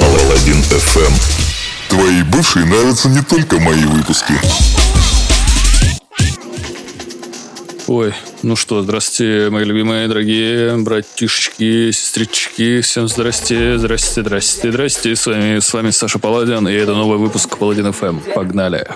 Паладин 0.00 0.60
FM. 0.70 1.12
Твои 1.88 2.22
бывшие 2.22 2.64
нравятся 2.64 3.08
не 3.08 3.22
только 3.22 3.60
мои 3.60 3.84
выпуски. 3.84 4.34
Ой, 7.86 8.14
ну 8.44 8.56
что, 8.56 8.82
здрасте, 8.82 9.48
мои 9.50 9.64
любимые, 9.64 10.06
дорогие 10.06 10.76
братишечки, 10.76 11.90
сестрички. 11.90 12.82
Всем 12.82 13.08
здрасте, 13.08 13.78
здрасте, 13.78 14.20
здрасте, 14.20 14.70
здрасте. 14.70 15.16
С 15.16 15.26
вами, 15.26 15.60
с 15.60 15.72
вами 15.72 15.90
Саша 15.90 16.18
Паладин, 16.18 16.68
и 16.68 16.72
это 16.72 16.94
новый 16.94 17.18
выпуск 17.18 17.56
Паладин 17.56 17.90
FM. 17.92 18.18
Погнали. 18.34 18.86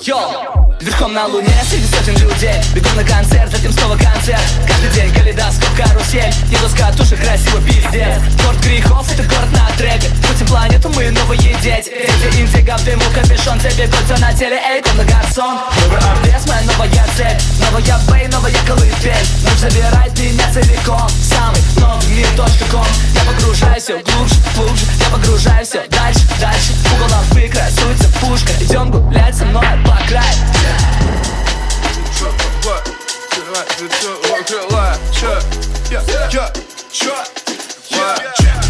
Yo! 0.00 0.66
Верхом 0.80 1.12
на 1.14 1.26
луне 1.26 1.48
среди 1.70 1.86
сотен 1.86 2.14
людей 2.18 2.60
Бегу 2.74 2.88
на 2.96 3.02
концерт, 3.02 3.50
затем 3.50 3.72
снова 3.72 3.96
концерт 3.96 4.42
Каждый 4.68 4.90
день 4.94 5.12
калейдоскоп, 5.14 5.70
карусель 5.74 6.30
Еду 6.50 6.68
с 6.68 6.74
катушек, 6.74 7.18
красиво 7.18 7.60
пиздец 7.62 8.20
Город 8.44 8.60
грехов, 8.62 9.10
это 9.10 9.22
город 9.22 9.50
на 9.52 9.70
треке 9.78 10.10
Крутим 10.22 10.46
планету, 10.46 10.90
мы 10.90 11.10
новые 11.10 11.56
дети 11.62 11.88
Эти 11.88 12.40
интига 12.40 12.76
в 12.76 12.84
дыму, 12.84 13.02
капюшон 13.14 13.58
Тебе 13.58 13.88
кольца 13.88 14.20
на 14.20 14.34
теле, 14.34 14.60
эй, 14.68 14.82
на 14.96 15.04
гарсон 15.04 15.58
Новый 15.80 15.98
артес, 15.98 16.46
моя 16.46 16.62
новая 16.66 17.06
цель 17.16 17.38
Новая 17.58 17.98
bae, 18.12 18.28
новая 18.28 18.52
колыбель 18.66 18.85
Ночь 19.42 19.58
забирает 19.58 20.18
меня 20.18 20.52
целиком 20.52 21.08
Самый 21.22 21.60
новый 21.76 22.06
мир, 22.08 22.26
ком 22.70 22.86
Я 23.14 23.20
погружаюсь 23.32 23.82
все 23.82 24.02
глубже, 24.02 24.34
глубже 24.56 24.84
Я 25.00 25.08
погружаюсь 25.10 25.68
все 25.68 25.86
дальше, 25.88 26.20
дальше 26.40 26.72
У 26.92 26.98
головы 26.98 27.48
красуется 27.48 28.08
пушка 28.20 28.52
Идем 28.60 28.90
гулять 28.90 29.36
со 29.36 29.44
мной 29.44 29.66
по 29.84 29.96
краю 30.08 30.26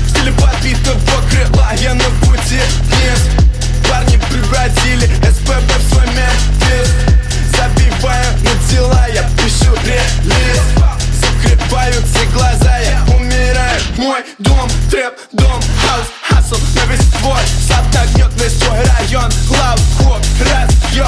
Стиле 0.09 0.33
подбитого 0.33 0.99
крыла 1.31 1.73
я 1.75 1.95
на 1.95 2.05
пути 2.27 2.61
вниз 2.83 3.21
Парни 3.89 4.19
превратили 4.31 5.07
СПБ 5.07 5.73
в 5.79 5.93
свой 5.93 6.07
на 6.07 7.06
дела, 8.77 9.07
я 9.09 9.23
пишу 9.37 9.73
релиз 9.85 10.61
Закрываются 11.21 12.25
глаза, 12.33 12.79
я 12.79 13.05
умираю. 13.15 13.81
Мой 13.97 14.21
дом, 14.39 14.69
trap, 14.91 15.15
дом, 15.33 15.61
house, 15.83 16.07
hustle 16.29 16.57
на 16.75 16.93
весь 16.93 17.07
твой 17.19 17.41
Сад 17.67 17.85
гнет 18.15 18.31
весь 18.41 18.55
твой 18.55 18.79
район. 18.85 19.31
Лав, 19.51 19.81
хоп, 19.99 20.23
разъем 20.41 21.07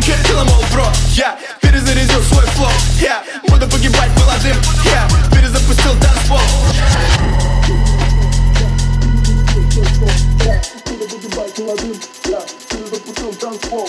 Kill 0.00 0.40
em 0.40 0.48
all, 0.48 0.64
бро, 0.72 0.86
я 1.10 1.36
перезарядил 1.60 2.22
свой 2.22 2.44
flow. 2.46 2.70
Я 3.00 3.22
буду 3.48 3.68
погибать 3.68 4.10
молодым, 4.18 4.56
я 4.84 5.08
перезапустил 5.30 5.92
танцпол. 6.00 6.40
Буду 10.86 11.04
погибать 11.08 11.58
молодым, 11.58 12.00
я 12.26 12.40
перезапустил 12.68 13.34
танцпол 13.34 13.88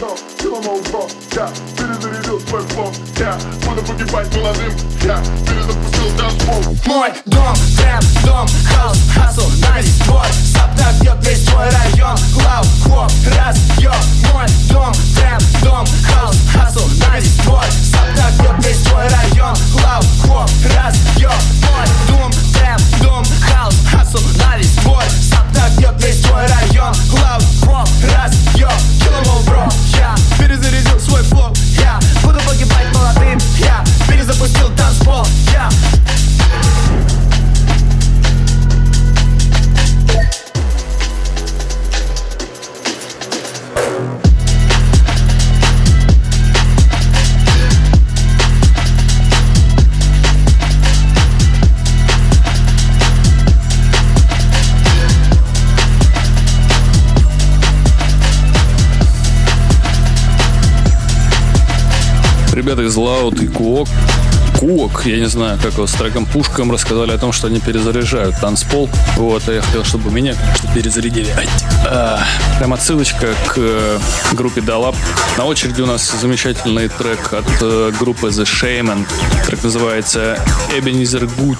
но 0.00 0.16
Киломол 0.38 0.80
бро, 0.90 1.08
я 1.34 1.50
перезарядил 1.76 2.40
свой 2.48 2.62
флоу 2.68 2.92
Я 3.18 3.38
буду 3.64 3.82
погибать 3.82 4.34
молодым, 4.34 4.72
я 5.02 5.22
перезапустил 5.46 6.16
танцпол 6.16 6.62
Мой 6.86 7.10
дом, 7.26 7.54
трэп, 7.76 8.04
дом, 8.24 8.46
хаус, 8.70 8.98
хасл, 9.14 9.48
на 9.60 9.80
весь 9.80 9.98
двор 10.00 10.26
Сапта 10.52 10.92
бьет 11.00 11.16
весь 11.26 11.44
твой 11.44 11.68
район, 11.70 12.16
глав, 12.34 12.66
хоп, 12.84 13.10
разъем 13.26 13.92
Мой 14.32 14.46
дом, 14.70 14.92
трэп, 15.16 15.62
дом, 15.62 15.86
хаус, 16.06 16.36
хасл, 16.52 16.86
на 17.00 17.18
весь 17.18 17.36
двор 17.38 17.64
Сапта 17.92 18.42
бьет 18.42 18.66
весь 18.66 18.82
твой 18.82 19.08
район, 19.08 19.54
глав, 19.72 20.04
хоп, 20.22 20.47
Ребята 62.68 62.82
из 62.82 62.98
Loud 62.98 63.42
и 63.42 63.48
Куок 63.48 63.88
Куок, 64.58 65.06
я 65.06 65.16
не 65.16 65.24
знаю, 65.26 65.58
как 65.62 65.72
его 65.72 65.86
с 65.86 65.92
треком 65.92 66.26
Пушком 66.26 66.70
рассказали 66.70 67.12
о 67.12 67.16
том, 67.16 67.32
что 67.32 67.46
они 67.46 67.60
перезаряжают 67.60 68.38
танцпол. 68.42 68.90
Вот, 69.16 69.48
а 69.48 69.54
я 69.54 69.62
хотел, 69.62 69.84
чтобы 69.84 70.10
меня, 70.10 70.34
конечно, 70.34 70.74
перезарядили. 70.74 71.34
А, 71.86 72.22
прям 72.58 72.74
отсылочка 72.74 73.28
к 73.46 73.54
э, 73.56 73.98
группе 74.32 74.60
Dalap. 74.60 74.94
На 75.38 75.46
очереди 75.46 75.80
у 75.80 75.86
нас 75.86 76.12
замечательный 76.20 76.90
трек 76.90 77.32
от 77.32 77.46
э, 77.62 77.90
группы 77.98 78.28
The 78.28 78.44
Shaman. 78.44 79.06
Трек 79.46 79.62
называется 79.62 80.38
Ebenezer 80.76 81.26
Good. 81.38 81.56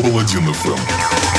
Паладин 0.00 0.48
FM. 0.48 1.31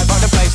Vibe 0.00 0.14
up 0.14 0.20
the 0.20 0.28
place 0.36 0.49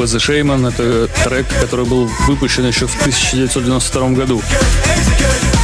группы 0.00 0.16
The 0.16 0.18
Shaman, 0.18 0.68
это 0.68 1.08
трек, 1.24 1.46
который 1.60 1.84
был 1.84 2.08
выпущен 2.26 2.66
еще 2.66 2.86
в 2.86 2.94
1992 3.00 4.10
году. 4.10 4.42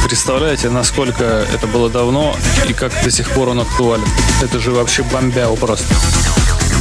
Представляете, 0.05 0.69
насколько 0.69 1.23
это 1.23 1.65
было 1.67 1.89
давно 1.89 2.35
и 2.67 2.73
как 2.73 2.91
до 3.03 3.09
сих 3.09 3.29
пор 3.31 3.49
он 3.49 3.61
актуален. 3.61 4.05
Это 4.41 4.59
же 4.59 4.71
вообще 4.71 5.03
бомбяу 5.03 5.55
просто. 5.55 5.93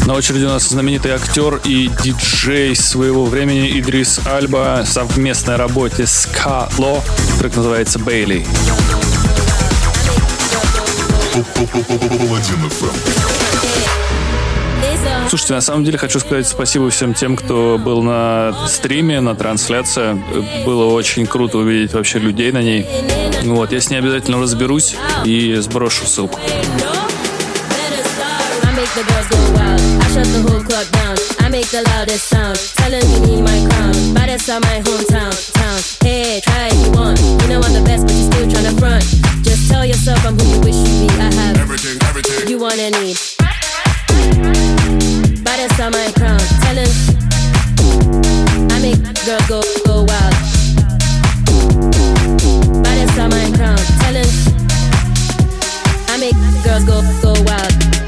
На 0.06 0.14
очереди 0.14 0.44
у 0.44 0.48
нас 0.48 0.68
знаменитый 0.68 1.12
актер 1.12 1.60
и 1.64 1.90
диджей 2.02 2.76
своего 2.76 3.24
времени 3.24 3.80
Идрис 3.80 4.20
Альба 4.26 4.82
в 4.84 4.88
совместной 4.88 5.56
работе 5.56 6.06
с 6.06 6.26
Кало. 6.26 7.02
Трек 7.38 7.56
называется 7.56 7.98
«Бейли». 7.98 8.46
Паладин. 11.32 12.70
Слушайте, 15.28 15.54
на 15.54 15.60
самом 15.60 15.84
деле 15.84 15.98
хочу 15.98 16.20
сказать 16.20 16.46
спасибо 16.46 16.88
всем 16.90 17.12
тем, 17.12 17.36
кто 17.36 17.78
был 17.82 18.02
на 18.02 18.54
стриме, 18.68 19.20
на 19.20 19.34
трансляции. 19.34 20.16
Было 20.64 20.84
очень 20.92 21.26
круто 21.26 21.58
увидеть 21.58 21.92
вообще 21.94 22.18
людей 22.18 22.52
на 22.52 22.62
ней. 22.62 22.86
Вот, 23.42 23.72
я 23.72 23.80
с 23.80 23.90
ней 23.90 23.98
обязательно 23.98 24.40
разберусь 24.40 24.94
и 25.24 25.56
сброшу 25.56 26.06
ссылку. 26.06 26.38
I 26.38 26.42
make 28.78 28.90
the 28.94 29.02
girls 29.04 29.28
go 29.28 29.36
wild. 29.54 29.80
I 30.02 30.04
shut 30.14 30.26
the 30.26 30.42
whole 30.48 30.62
club 30.62 30.86
down. 30.92 31.16
I 31.44 31.48
make 31.48 31.68
the 31.70 31.82
loudest 31.82 32.28
sound. 32.28 32.56
Telling 32.76 33.02
you 33.10 33.20
need 33.26 33.42
my 33.42 33.66
crown. 33.68 33.92
But 34.14 34.26
that's 34.26 34.48
on 34.48 34.60
my 34.62 34.80
hometown. 34.80 35.32
Town. 35.52 35.80
Hey, 36.02 36.40
try 36.44 36.68
if 36.68 36.86
you 36.86 36.92
want. 36.92 37.18
You 37.42 37.48
know 37.48 37.60
I'm 37.60 37.72
the 37.72 37.82
best, 37.84 38.06
but 38.06 38.14
you 38.14 38.24
still 38.30 38.46
tryna 38.48 38.78
front. 38.78 39.04
Just 39.44 39.68
tell 39.70 39.84
yourself 39.84 40.24
I'm 40.24 40.36
who 40.38 40.46
you 40.54 40.60
wish 40.60 40.76
you 40.76 41.08
be. 41.08 41.14
I 41.18 41.32
have 41.34 41.56
Everything, 41.58 41.98
everything. 42.08 42.48
you 42.48 42.58
wanna 42.58 42.90
need. 42.90 43.16
That's 45.44 45.80
on 45.80 45.90
my 45.92 46.10
I 48.70 48.78
make 48.80 49.02
girls 49.24 49.46
go 49.48 49.62
go 49.84 50.04
wild. 50.04 50.34
On 53.18 53.30
my 53.30 53.50
crown. 53.56 53.78
Telling 54.00 54.32
I 56.08 56.16
make 56.18 56.36
girls 56.64 56.84
go 56.84 57.02
go 57.22 57.32
wild. 57.44 58.05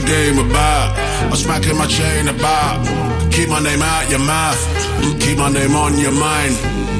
The 0.00 0.06
game 0.06 0.38
about. 0.38 0.92
I'm 1.24 1.36
smacking 1.36 1.76
my 1.76 1.86
chain 1.86 2.28
about. 2.28 2.84
Keep 3.32 3.48
my 3.48 3.60
name 3.60 3.80
out 3.80 4.08
your 4.10 4.20
mouth. 4.20 4.60
Keep 5.20 5.38
my 5.38 5.50
name 5.50 5.74
on 5.74 5.96
your 5.96 6.12
mind. 6.12 6.54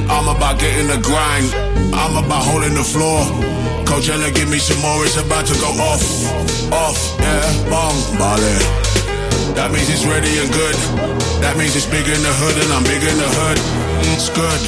I'm 0.09 0.29
about 0.29 0.59
getting 0.59 0.89
the 0.89 1.01
grind. 1.05 1.53
I'm 1.93 2.17
about 2.17 2.45
holding 2.45 2.75
the 2.75 2.85
floor. 2.85 3.21
Coachella, 3.85 4.33
give 4.35 4.49
me 4.49 4.59
some 4.59 4.81
more. 4.81 5.05
It's 5.05 5.17
about 5.17 5.45
to 5.47 5.55
go 5.61 5.71
off. 5.77 6.05
Off, 6.73 6.99
yeah, 7.21 7.45
bong, 7.69 7.97
bale. 8.17 8.65
That 9.57 9.73
means 9.73 9.89
it's 9.93 10.05
ready 10.05 10.33
and 10.41 10.51
good. 10.53 10.77
That 11.41 11.57
means 11.57 11.77
it's 11.77 11.87
big 11.87 12.07
in 12.09 12.21
the 12.23 12.35
hood 12.41 12.57
and 12.57 12.71
I'm 12.73 12.85
big 12.85 13.03
in 13.03 13.17
the 13.17 13.29
hood. 13.29 13.59
It's 14.13 14.29
good. 14.33 14.61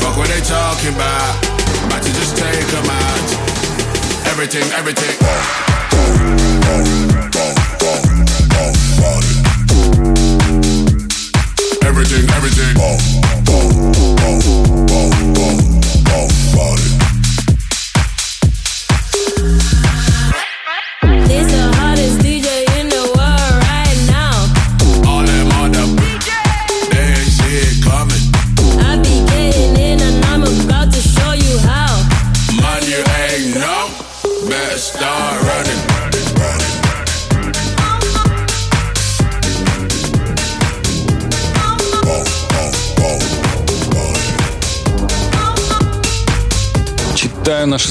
Fuck 0.00 0.16
what 0.16 0.28
they 0.28 0.40
talking 0.40 0.94
about. 0.96 1.32
About 1.88 2.02
to 2.02 2.12
just 2.12 2.36
take 2.36 2.68
'em 2.72 2.88
out. 2.88 3.28
Everything, 4.32 4.64
everything. 4.72 5.16
Everything, 11.84 12.28
everything, 12.30 12.76
oh, 12.78 12.96
oh, 13.48 13.92
oh, 13.96 14.16
oh, 14.20 14.40
oh, 14.90 15.10
oh, 16.08 16.28
oh, 16.56 16.95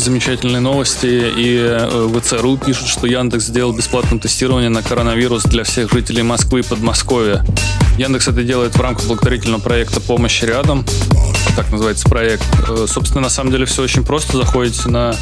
замечательные 0.06 0.62
новости, 0.62 1.06
и 1.06 1.58
э, 1.58 2.06
в 2.08 2.22
ЦРУ 2.22 2.58
пишут, 2.58 2.88
что 2.88 3.08
Яндекс 3.08 3.46
сделал 3.46 3.74
бесплатное 3.74 4.20
тестирование 4.20 4.70
на 4.70 4.84
коронавирус 4.84 5.44
для 5.44 5.64
всех 5.64 5.92
жителей 5.92 6.22
Москвы 6.22 6.60
и 6.60 6.64
Подмосковья. 6.64 7.44
Яндекс 7.98 8.28
это 8.28 8.44
делает 8.44 8.76
в 8.76 8.82
рамках 8.82 9.08
благотворительного 9.08 9.62
проекта 9.62 10.00
«Помощь 10.00 10.44
рядом», 10.44 10.86
так 11.56 11.72
называется 11.72 12.08
проект. 12.08 12.46
Э, 12.70 12.86
Собственно, 12.88 13.22
на 13.22 13.30
самом 13.30 13.52
деле 13.52 13.66
все 13.66 13.82
очень 13.82 14.04
просто. 14.04 14.38
Заходите 14.38 14.90
на 14.90 15.16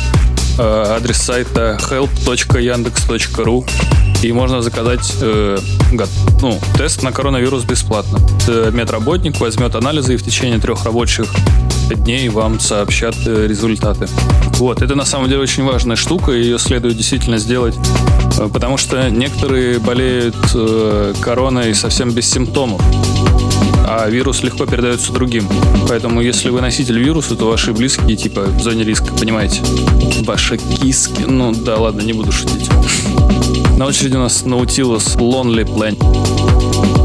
э, 0.58 0.62
адрес 0.62 1.18
сайта 1.18 1.80
help.yandex.ru 1.90 3.70
и 4.22 4.32
можно 4.32 4.62
заказать 4.62 5.14
э, 5.22 5.58
ну, 6.42 6.60
тест 6.78 7.04
на 7.04 7.12
коронавирус 7.12 7.64
бесплатно. 7.64 8.20
Медработник 8.72 9.40
возьмет 9.40 9.76
анализы 9.76 10.16
и 10.16 10.18
в 10.18 10.24
течение 10.24 10.60
трех 10.60 10.84
рабочих 10.84 11.28
дней 11.90 12.30
вам 12.30 12.60
сообщат 12.60 13.16
э, 13.26 13.48
результаты. 13.48 14.08
Вот, 14.58 14.82
это 14.82 14.96
на 14.96 15.06
самом 15.06 15.30
деле 15.30 15.42
очень 15.42 15.64
важная 15.64 15.96
штука, 15.96 16.32
ее 16.32 16.60
следует 16.60 16.98
действительно 16.98 17.38
сделать, 17.38 17.76
э, 18.38 18.50
потому 18.52 18.78
что 18.78 19.10
некоторые 19.10 19.80
болеют 19.80 20.36
э, 20.54 21.14
короной 21.22 21.74
совсем 21.76 22.12
без 22.12 22.30
симптомов 22.30 22.82
а 23.86 24.10
вирус 24.10 24.44
легко 24.44 24.66
передается 24.66 25.12
другим. 25.12 25.48
Поэтому, 25.88 26.22
если 26.22 26.50
вы 26.50 26.62
носитель 26.62 27.00
вируса, 27.00 27.36
то 27.36 27.50
ваши 27.50 27.74
близкие, 27.74 28.16
типа, 28.16 28.46
в 28.46 28.62
зоне 28.62 28.84
риска, 28.84 29.14
понимаете? 29.14 29.62
Ваши 30.22 30.58
киски... 30.58 31.24
Ну, 31.28 31.54
да, 31.54 31.78
ладно, 31.78 32.02
не 32.02 32.14
буду 32.14 32.32
шутить. 32.32 32.70
На 33.78 33.86
очереди 33.86 34.16
у 34.16 34.20
нас 34.20 34.44
Nautilus 34.44 35.18
Lonely 35.18 35.66
Planet. 35.66 37.03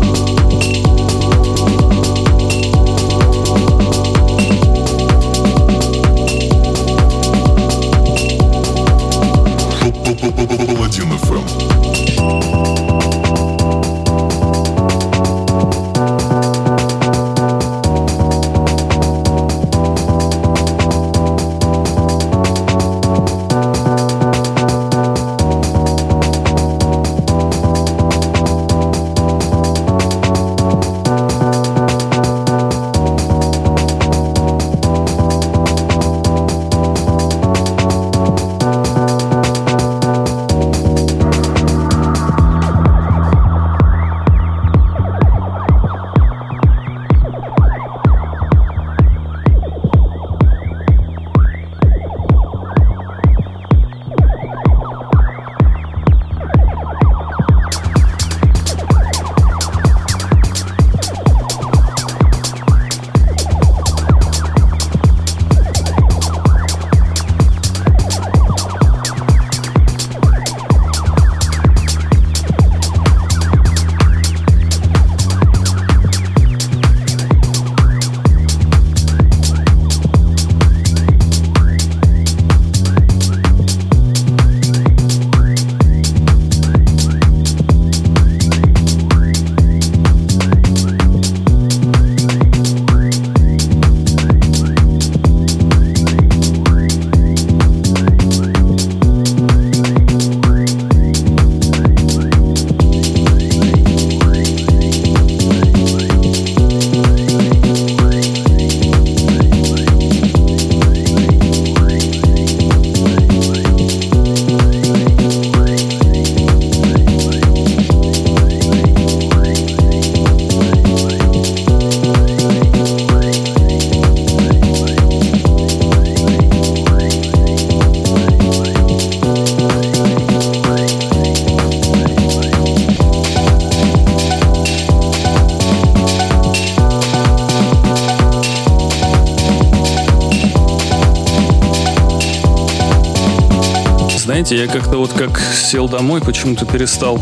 Знаете, 144.49 144.65
я 144.65 144.81
как-то 144.81 144.97
вот 144.97 145.13
как 145.13 145.39
сел 145.39 145.91
домой, 145.91 146.23
почему-то 146.23 146.65
перестал 146.65 147.21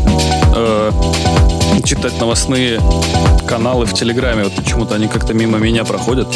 э, 0.55 0.91
читать 1.83 2.19
новостные 2.19 2.79
каналы 3.47 3.85
в 3.85 3.93
Телеграме. 3.93 4.43
Вот 4.43 4.55
почему-то 4.55 4.95
они 4.95 5.07
как-то 5.07 5.33
мимо 5.33 5.57
меня 5.57 5.83
проходят. 5.83 6.27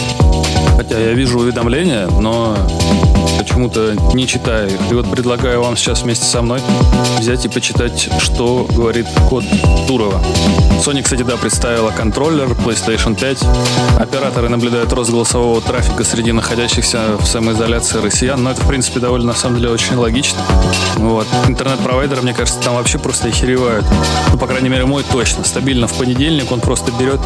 Хотя 0.77 0.97
я 0.97 1.13
вижу 1.13 1.39
уведомления, 1.39 2.07
но 2.07 2.55
почему-то 3.37 3.95
не 4.13 4.27
читаю 4.27 4.69
их. 4.69 4.79
И 4.89 4.93
вот 4.93 5.09
предлагаю 5.09 5.61
вам 5.61 5.75
сейчас 5.75 6.03
вместе 6.03 6.25
со 6.25 6.41
мной 6.41 6.61
взять 7.19 7.45
и 7.45 7.49
почитать, 7.49 8.09
что 8.19 8.67
говорит 8.69 9.07
код 9.29 9.43
Турова. 9.87 10.21
Sony, 10.83 11.03
кстати, 11.03 11.21
да, 11.21 11.37
представила 11.37 11.91
контроллер 11.91 12.47
PlayStation 12.47 13.19
5. 13.19 13.43
Операторы 13.99 14.49
наблюдают 14.49 14.91
рост 14.93 15.11
голосового 15.11 15.61
трафика 15.61 16.03
среди 16.03 16.31
находящихся 16.31 17.17
в 17.19 17.25
самоизоляции 17.25 17.99
россиян. 17.99 18.41
Но 18.41 18.51
это, 18.51 18.61
в 18.61 18.67
принципе, 18.67 18.99
довольно, 18.99 19.27
на 19.27 19.35
самом 19.35 19.57
деле, 19.57 19.69
очень 19.69 19.95
логично. 19.95 20.39
Вот. 20.95 21.27
Интернет-провайдеры, 21.47 22.21
мне 22.23 22.33
кажется, 22.33 22.59
там 22.61 22.75
вообще 22.75 22.97
просто 22.97 23.27
охеревают. 23.27 23.85
Ну, 24.31 24.37
по 24.39 24.47
крайней 24.47 24.69
мере, 24.69 24.85
мой 24.85 25.03
точно. 25.03 25.20
Стабильно 25.25 25.87
в 25.87 25.93
понедельник 25.93 26.51
он 26.51 26.59
просто 26.59 26.91
берет 26.91 27.19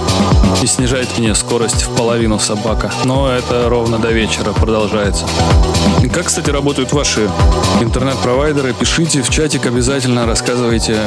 и 0.61 0.67
снижает 0.67 1.07
мне 1.17 1.33
скорость 1.33 1.83
в 1.83 1.95
половину 1.95 2.39
собака. 2.39 2.91
Но 3.05 3.29
это 3.29 3.69
ровно 3.69 3.99
до 3.99 4.11
вечера 4.11 4.51
продолжается. 4.51 5.25
Как, 6.13 6.25
кстати, 6.25 6.49
работают 6.49 6.91
ваши 6.91 7.29
интернет-провайдеры? 7.81 8.73
Пишите 8.73 9.21
в 9.21 9.29
чатик 9.29 9.65
обязательно, 9.65 10.25
рассказывайте. 10.25 10.99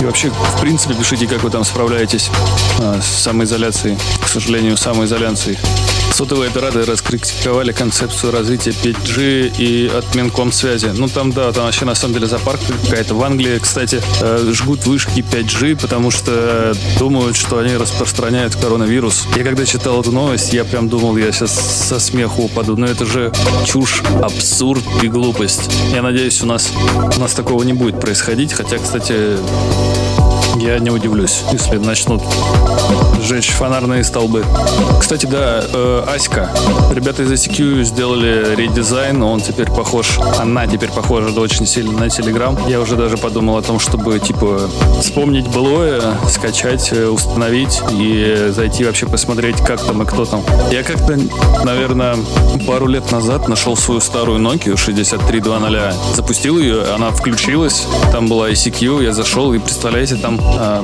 И 0.00 0.04
вообще, 0.04 0.30
в 0.30 0.60
принципе, 0.60 0.94
пишите, 0.94 1.26
как 1.26 1.42
вы 1.42 1.50
там 1.50 1.64
справляетесь 1.64 2.30
а, 2.80 3.00
с 3.00 3.06
самоизоляцией. 3.22 3.98
К 4.22 4.28
сожалению, 4.28 4.76
самоизоляцией. 4.76 5.58
Сотовые 6.14 6.48
операторы 6.48 6.84
раскритиковали 6.84 7.72
концепцию 7.72 8.30
развития 8.30 8.70
5G 8.70 9.56
и 9.58 9.88
от 9.88 10.14
Минкомсвязи. 10.14 10.92
Ну 10.94 11.08
там, 11.08 11.32
да, 11.32 11.50
там 11.50 11.64
вообще 11.64 11.84
на 11.84 11.96
самом 11.96 12.14
деле 12.14 12.28
запарка 12.28 12.72
какая-то. 12.84 13.16
В 13.16 13.24
Англии, 13.24 13.58
кстати, 13.58 14.00
э, 14.20 14.52
жгут 14.52 14.86
вышки 14.86 15.24
5G, 15.28 15.74
потому 15.74 16.12
что 16.12 16.72
думают, 17.00 17.34
что 17.34 17.58
они 17.58 17.76
распространяют 17.76 18.54
коронавирус. 18.54 19.26
Я 19.34 19.42
когда 19.42 19.66
читал 19.66 20.02
эту 20.02 20.12
новость, 20.12 20.52
я 20.52 20.64
прям 20.64 20.88
думал, 20.88 21.16
я 21.16 21.32
сейчас 21.32 21.50
со 21.50 21.98
смеху 21.98 22.44
упаду. 22.44 22.76
Но 22.76 22.86
это 22.86 23.04
же 23.06 23.32
чушь, 23.66 24.00
абсурд 24.22 24.84
и 25.02 25.08
глупость. 25.08 25.68
Я 25.92 26.02
надеюсь, 26.02 26.40
у 26.42 26.46
нас, 26.46 26.70
у 27.16 27.20
нас 27.20 27.32
такого 27.32 27.64
не 27.64 27.72
будет 27.72 28.00
происходить. 28.00 28.52
Хотя, 28.52 28.78
кстати, 28.78 29.36
я 30.56 30.78
не 30.78 30.90
удивлюсь, 30.90 31.42
если 31.52 31.78
начнут 31.78 32.22
сжечь 33.20 33.50
фонарные 33.50 34.04
столбы. 34.04 34.44
Кстати, 35.00 35.26
да, 35.26 35.62
э, 35.72 36.04
Аська. 36.14 36.50
Ребята 36.92 37.22
из 37.22 37.32
ICQ 37.32 37.84
сделали 37.84 38.54
редизайн, 38.54 39.22
он 39.22 39.40
теперь 39.40 39.70
похож, 39.70 40.18
она 40.38 40.66
теперь 40.66 40.90
похожа 40.90 41.38
очень 41.40 41.66
сильно 41.66 41.92
на 41.92 42.04
Telegram. 42.04 42.58
Я 42.68 42.80
уже 42.80 42.96
даже 42.96 43.16
подумал 43.16 43.56
о 43.56 43.62
том, 43.62 43.78
чтобы, 43.78 44.18
типа, 44.18 44.68
вспомнить 45.00 45.48
былое, 45.48 46.02
скачать, 46.28 46.92
э, 46.92 47.06
установить 47.06 47.80
и 47.92 48.48
зайти 48.50 48.84
вообще 48.84 49.06
посмотреть, 49.06 49.56
как 49.56 49.80
там 49.80 50.02
и 50.02 50.06
кто 50.06 50.24
там. 50.24 50.42
Я 50.70 50.82
как-то, 50.82 51.18
наверное, 51.64 52.16
пару 52.66 52.86
лет 52.86 53.10
назад 53.10 53.48
нашел 53.48 53.76
свою 53.76 54.00
старую 54.00 54.38
Nokia 54.38 54.76
6320, 54.76 55.94
запустил 56.14 56.58
ее, 56.58 56.84
она 56.94 57.10
включилась, 57.10 57.86
там 58.12 58.28
была 58.28 58.50
ICQ, 58.50 59.02
я 59.02 59.12
зашел 59.12 59.52
и, 59.52 59.58
представляете, 59.58 60.16
там 60.16 60.38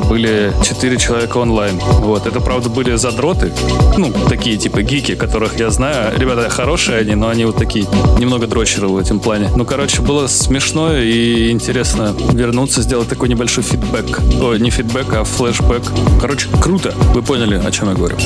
были 0.08 0.52
4 0.62 0.96
человека 0.96 1.38
онлайн. 1.38 1.78
Вот, 1.78 2.26
это, 2.26 2.40
правда, 2.40 2.68
были 2.68 2.96
задроты, 2.96 3.52
ну, 3.96 4.12
такие, 4.28 4.56
типа, 4.56 4.82
гики, 4.82 5.14
которых 5.14 5.58
я 5.58 5.70
знаю. 5.70 6.18
Ребята 6.18 6.48
хорошие 6.50 6.98
они, 6.98 7.14
но 7.14 7.28
они 7.28 7.44
вот 7.44 7.56
такие, 7.56 7.86
немного 8.18 8.46
дрочеры 8.46 8.88
в 8.88 8.96
этом 8.96 9.20
плане. 9.20 9.50
Ну, 9.56 9.64
короче, 9.64 10.02
было 10.02 10.26
смешно 10.26 10.96
и 10.96 11.50
интересно 11.50 12.14
вернуться, 12.32 12.82
сделать 12.82 13.08
такой 13.08 13.28
небольшой 13.28 13.64
фидбэк. 13.64 14.20
Ой, 14.42 14.60
не 14.60 14.70
фидбэк, 14.70 15.12
а 15.14 15.24
флешбэк. 15.24 15.82
Короче, 16.20 16.48
круто. 16.60 16.94
Вы 17.14 17.22
поняли, 17.22 17.60
о 17.64 17.70
чем 17.70 17.88
я 17.88 17.94
говорю. 17.94 18.16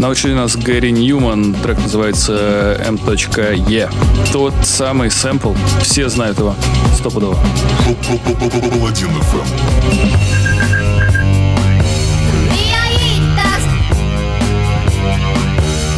Научили 0.00 0.32
нас 0.32 0.56
Гэри 0.56 0.92
Ньюман, 0.92 1.52
трек 1.52 1.78
называется 1.78 2.80
M.E. 2.86 3.88
Тот 4.32 4.54
самый 4.62 5.10
сэмпл, 5.10 5.52
все 5.82 6.08
знают 6.08 6.38
его, 6.38 6.56
стопудово. 6.96 7.38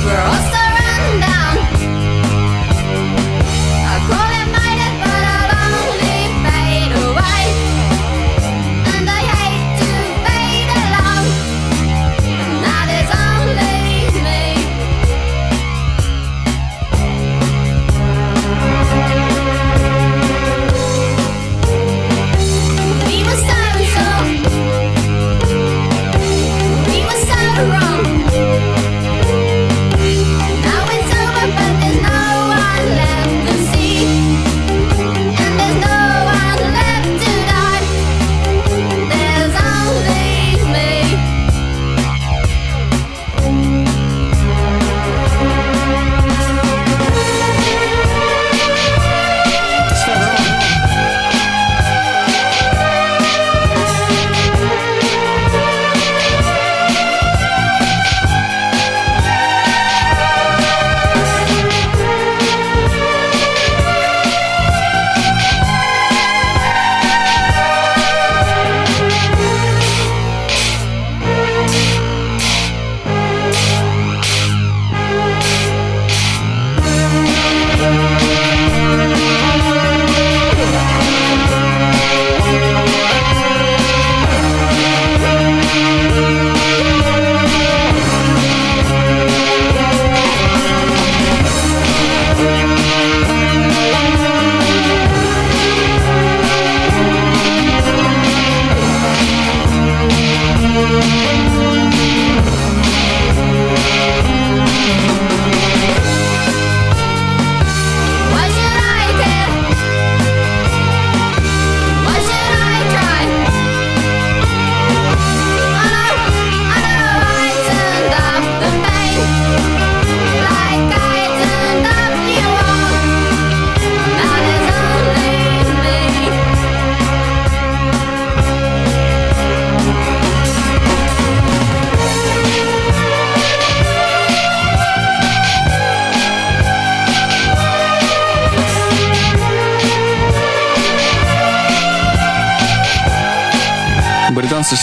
We're 0.04 0.18
all 0.18 0.61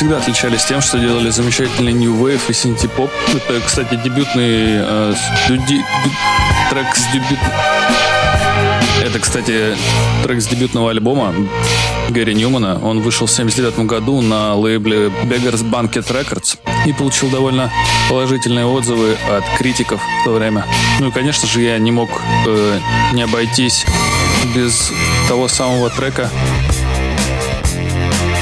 всегда 0.10 0.24
отличались 0.24 0.63
тем, 0.65 0.82
что 0.82 0.98
делали 0.98 1.30
замечательный 1.30 1.93
New 1.93 2.15
Wave 2.15 2.41
и 2.50 2.54
синти-поп. 2.54 3.12
Это, 3.28 3.62
кстати, 3.63 3.93
дебютный 4.04 4.80
э, 4.82 5.13
с- 5.15 5.48
дю- 5.48 5.58
ди- 5.67 5.78
дю- 5.78 6.12
трек 6.72 6.95
с 6.95 7.06
дебют... 7.13 7.38
Это, 9.06 9.19
кстати, 9.19 9.78
трек 10.24 10.41
с 10.41 10.48
дебютного 10.48 10.89
альбома 10.89 11.36
Гэри 12.10 12.34
Ньюмана. 12.34 12.80
Он 12.84 13.02
вышел 13.02 13.28
в 13.28 13.32
79 13.32 13.86
году 13.86 14.22
на 14.22 14.56
лейбле 14.56 15.10
Beggars 15.26 15.63
Banquet 15.63 16.08
Records 16.12 16.58
и 16.88 16.93
получил 16.93 17.30
довольно 17.30 17.69
положительные 18.10 18.65
отзывы 18.65 19.15
от 19.30 19.43
критиков 19.60 20.02
в 20.22 20.26
то 20.26 20.32
время. 20.32 20.65
Ну 21.00 21.10
и, 21.10 21.12
конечно 21.12 21.48
же, 21.48 21.62
я 21.62 21.78
не 21.78 21.91
мог 21.91 22.10
э, 22.48 22.80
не 23.13 23.22
обойтись 23.22 23.86
без 24.56 24.91
того 25.28 25.48
самого 25.48 25.91
трека, 25.91 26.32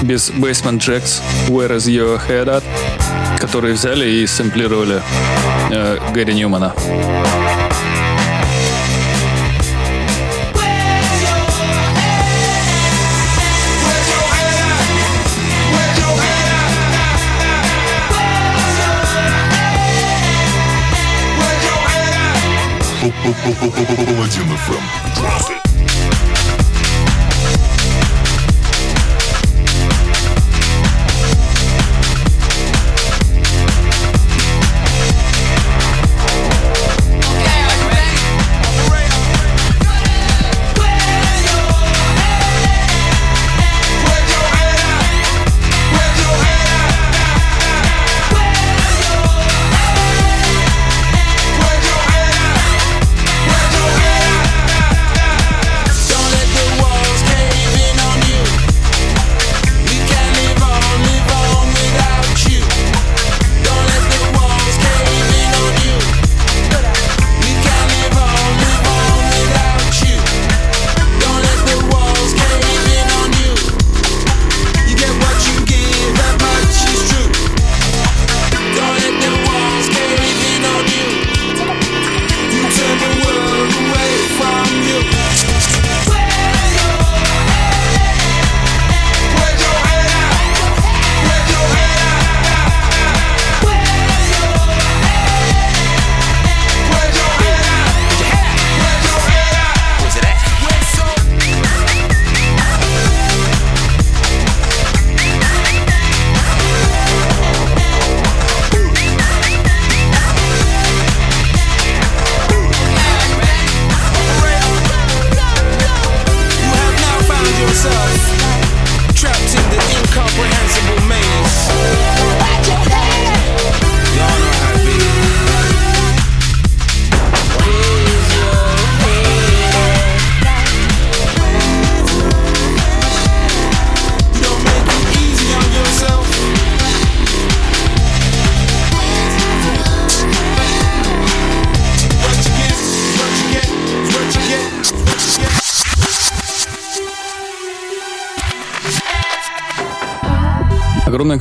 без 0.03 0.29
Basement 0.31 0.81
Jacks 0.81 1.21
Where 1.49 1.71
is 1.75 1.87
your 1.87 2.17
head 2.19 2.47
at, 2.47 2.63
которые 3.39 3.73
взяли 3.73 4.05
и 4.05 4.27
сэмплировали 4.27 5.01
э, 5.71 5.97
Гэри 6.13 6.33
Ньюмана. 6.33 6.73
Паладин 24.27 24.51
FM. 24.51 24.83
Don't 25.15 25.56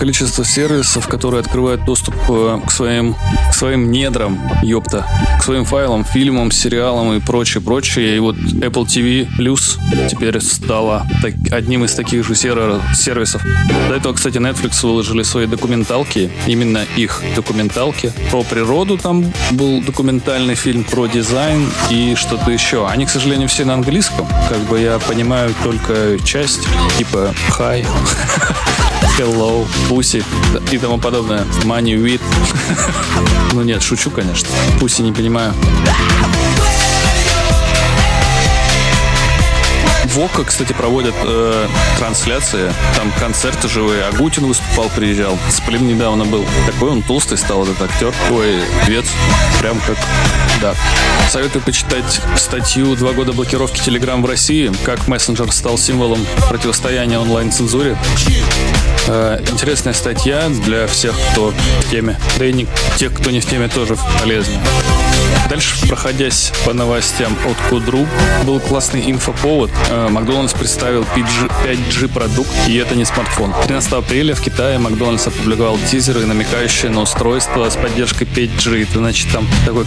количество 0.06 0.44
сервисов, 0.44 1.08
которые 1.08 1.40
открывают 1.40 1.84
доступ 1.84 2.14
э, 2.28 2.60
к 2.64 2.70
своим, 2.70 3.16
к 3.50 3.52
своим 3.52 3.90
недрам, 3.90 4.40
ёпта, 4.62 5.04
к 5.40 5.42
своим 5.42 5.64
файлам, 5.64 6.04
фильмам, 6.04 6.52
сериалам 6.52 7.14
и 7.14 7.18
прочее, 7.18 7.60
прочее. 7.60 8.14
И 8.14 8.20
вот 8.20 8.36
Apple 8.36 8.86
TV 8.86 9.26
Plus 9.36 9.80
теперь 10.08 10.40
стала 10.40 11.04
так- 11.22 11.34
одним 11.50 11.84
из 11.84 11.94
таких 11.94 12.24
же 12.24 12.36
сервисов. 12.36 13.42
До 13.88 13.96
этого, 13.96 14.12
кстати, 14.12 14.36
Netflix 14.36 14.86
выложили 14.86 15.24
свои 15.24 15.48
документалки, 15.48 16.30
именно 16.46 16.84
их 16.96 17.20
документалки. 17.34 18.12
Про 18.30 18.44
природу 18.44 18.98
там 18.98 19.32
был 19.50 19.82
документальный 19.82 20.54
фильм, 20.54 20.84
про 20.84 21.08
дизайн 21.08 21.68
и 21.90 22.14
что-то 22.14 22.52
еще. 22.52 22.86
Они, 22.86 23.06
к 23.06 23.10
сожалению, 23.10 23.48
все 23.48 23.64
на 23.64 23.74
английском. 23.74 24.28
Как 24.48 24.60
бы 24.68 24.78
я 24.78 25.00
понимаю 25.00 25.52
только 25.64 26.16
часть, 26.24 26.62
типа 26.96 27.34
«Hi», 27.58 27.84
Hello, 29.18 29.66
Pussy 29.88 30.22
и 30.70 30.76
тому 30.76 30.98
подобное. 30.98 31.44
Money 31.64 31.96
with. 31.96 32.20
ну 33.54 33.62
нет, 33.62 33.82
шучу, 33.82 34.10
конечно. 34.10 34.46
Pussy 34.78 35.00
не 35.00 35.10
понимаю. 35.10 35.54
Вока, 40.16 40.44
кстати, 40.44 40.74
проводят 40.74 41.14
э, 41.24 41.66
трансляции, 41.98 42.72
там 42.94 43.10
концерты 43.18 43.68
живые. 43.68 44.04
Агутин 44.04 44.46
выступал, 44.46 44.90
приезжал. 44.90 45.38
Сплим 45.50 45.88
недавно 45.88 46.26
был. 46.26 46.44
Такой 46.66 46.90
он 46.90 47.02
толстый 47.02 47.38
стал, 47.38 47.64
этот 47.64 47.80
актер. 47.82 48.14
Ой, 48.30 48.60
певец. 48.86 49.06
Прям 49.60 49.80
как... 49.80 49.96
Да. 50.60 50.74
Советую 51.30 51.62
почитать 51.62 52.20
статью 52.36 52.94
«Два 52.96 53.12
года 53.12 53.32
блокировки 53.32 53.80
Telegram 53.80 54.20
в 54.22 54.26
России. 54.26 54.72
Как 54.84 55.06
мессенджер 55.08 55.52
стал 55.52 55.78
символом 55.78 56.24
противостояния 56.48 57.18
онлайн-цензуре». 57.18 57.96
Э, 59.08 59.38
интересная 59.52 59.92
статья 59.92 60.48
для 60.64 60.86
всех, 60.86 61.14
кто 61.32 61.52
в 61.80 61.90
теме. 61.90 62.18
Да 62.38 62.46
и 62.46 62.52
не 62.52 62.66
тех, 62.96 63.12
кто 63.12 63.30
не 63.30 63.40
в 63.40 63.46
теме, 63.46 63.68
тоже 63.68 63.96
полезно. 64.20 64.60
Дальше, 65.48 65.86
проходясь 65.86 66.52
по 66.64 66.72
новостям 66.72 67.36
от 67.46 67.56
Кудру, 67.70 68.06
был 68.44 68.58
классный 68.58 69.08
инфоповод. 69.08 69.70
Э, 69.90 70.08
Макдональдс 70.08 70.54
представил 70.54 71.02
5G, 71.02 71.52
5G 71.64 72.08
продукт, 72.08 72.50
и 72.66 72.76
это 72.76 72.96
не 72.96 73.04
смартфон. 73.04 73.54
13 73.66 73.92
апреля 73.92 74.34
в 74.34 74.40
Китае 74.40 74.78
Макдональдс 74.78 75.28
опубликовал 75.28 75.78
тизеры, 75.88 76.26
намекающие 76.26 76.90
на 76.90 77.02
устройство 77.02 77.70
с 77.70 77.76
поддержкой 77.76 78.24
5G. 78.24 78.82
Это, 78.82 78.98
значит, 78.98 79.30
там 79.32 79.46
такой 79.64 79.84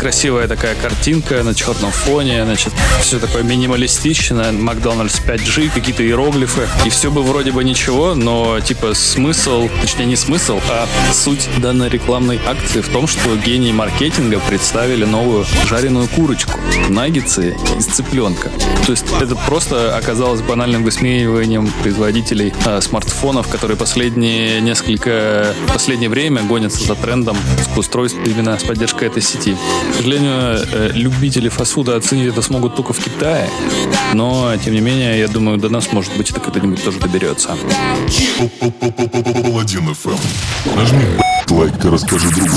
крас- 0.00 0.14
красивая 0.14 0.48
такая 0.48 0.74
картинка 0.74 1.42
на 1.42 1.54
черном 1.54 1.90
фоне, 1.90 2.44
значит, 2.44 2.72
все 3.00 3.18
такое 3.18 3.42
минималистичное. 3.42 4.52
Макдональдс 4.52 5.20
5G, 5.20 5.70
какие-то 5.74 6.02
иероглифы. 6.02 6.68
И 6.86 6.88
все 6.88 7.10
бы 7.10 7.22
вроде 7.22 7.52
бы 7.52 7.64
ничего, 7.64 8.14
но 8.14 8.60
типа 8.60 8.94
смысл, 8.94 9.68
точнее 9.82 10.06
не 10.06 10.16
смысл, 10.16 10.60
а 10.70 10.86
суть 11.12 11.48
данной 11.58 11.88
рекламной 11.88 12.40
акции 12.46 12.80
в 12.80 12.88
том, 12.88 13.06
что 13.06 13.36
гении 13.36 13.72
маркетинга 13.72 14.38
представили 14.40 15.04
новую 15.04 15.44
жареную 15.66 16.08
курочку. 16.08 16.58
Наггетсы 16.88 17.56
из 17.78 17.86
цыпленка. 17.86 18.50
То 18.86 18.92
есть 18.92 19.04
это 19.20 19.34
просто 19.34 19.96
оказалось 19.96 20.40
банальным 20.40 20.84
высмеиванием 20.84 21.70
производителей 21.82 22.54
а, 22.64 22.80
смартфонов, 22.80 23.48
которые 23.48 23.76
последние 23.76 24.60
несколько 24.60 25.54
последнее 25.72 26.08
время 26.08 26.42
гонятся 26.42 26.84
за 26.84 26.94
трендом 26.94 27.36
к 27.74 27.76
устройств 27.76 28.18
именно 28.24 28.58
с 28.58 28.62
поддержкой 28.62 29.08
этой 29.08 29.22
сети. 29.22 29.56
К 29.90 29.96
сожалению, 29.96 30.66
э, 30.72 30.90
любители 30.94 31.48
фастфуда 31.48 31.96
оценить 31.96 32.28
это 32.28 32.42
смогут 32.42 32.76
только 32.76 32.92
в 32.92 32.98
Китае, 32.98 33.48
но 34.12 34.56
тем 34.62 34.74
не 34.74 34.80
менее, 34.80 35.18
я 35.18 35.28
думаю, 35.28 35.58
до 35.58 35.68
нас, 35.68 35.92
может 35.92 36.16
быть, 36.16 36.30
это 36.30 36.40
когда-нибудь 36.40 36.82
тоже 36.82 36.98
доберется. 36.98 37.56
Нажми 40.74 41.04
лайк 41.50 41.84
и 41.84 41.88
расскажи 41.88 42.28
другу. 42.30 42.56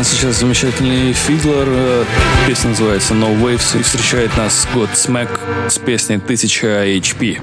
Нас 0.00 0.12
сейчас 0.12 0.40
замечательный 0.40 1.12
Фидлер. 1.12 1.66
э, 1.68 2.04
Песня 2.46 2.70
называется 2.70 3.12
No 3.12 3.38
Waves. 3.38 3.78
И 3.78 3.82
встречает 3.82 4.34
нас 4.34 4.66
год 4.72 4.88
Смэк 4.94 5.38
с 5.68 5.78
песней 5.78 6.16
1000 6.16 6.86
HP. 6.96 7.38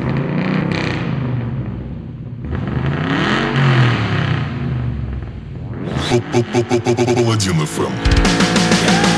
Паладин 7.16 7.62
FM. 7.62 9.17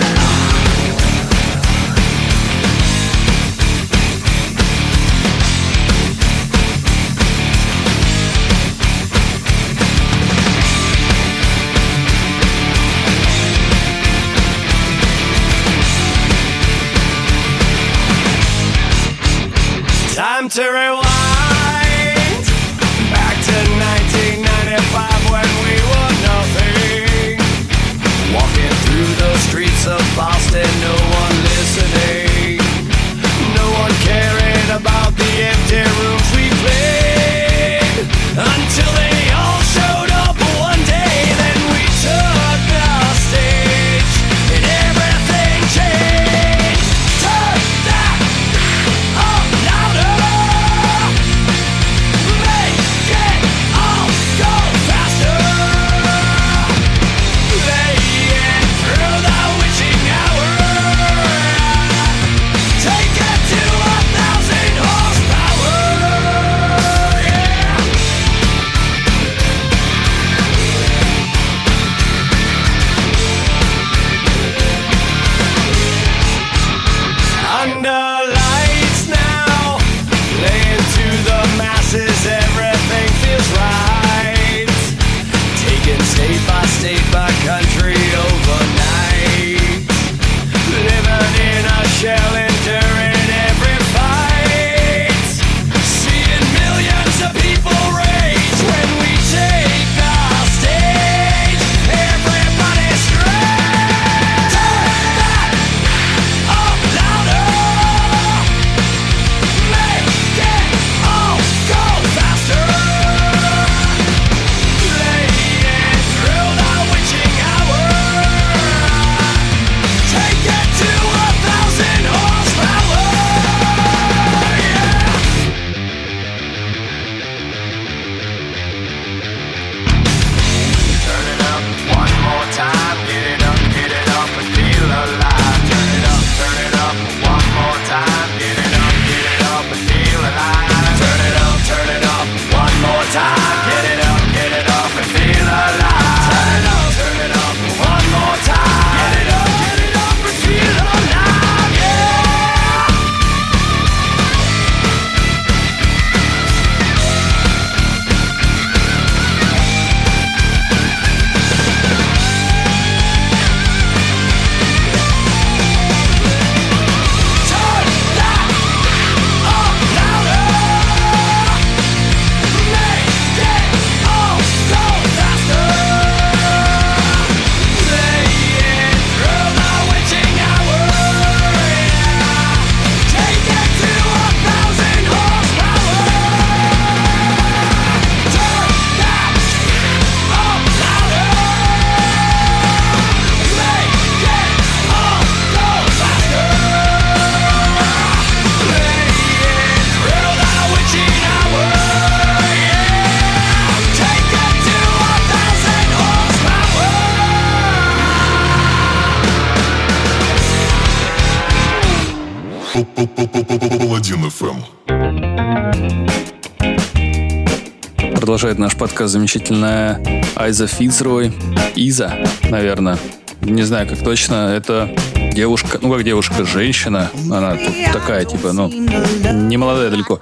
Продолжает 218.39 218.59
наш 218.59 218.77
подкаст 218.77 219.11
замечательная 219.11 220.01
Айза 220.37 220.65
Фицрой. 220.65 221.33
Иза, 221.75 222.19
наверное. 222.49 222.97
Не 223.41 223.63
знаю, 223.63 223.85
как 223.85 224.01
точно. 224.01 224.53
Это 224.55 224.95
девушка, 225.33 225.77
ну 225.81 225.91
как 225.91 226.05
девушка, 226.05 226.45
женщина. 226.45 227.11
Она 227.29 227.57
тут 227.57 227.75
такая, 227.91 228.23
типа, 228.23 228.53
ну, 228.53 228.69
не 228.69 229.57
молодая 229.57 229.89
далеко. 229.89 230.21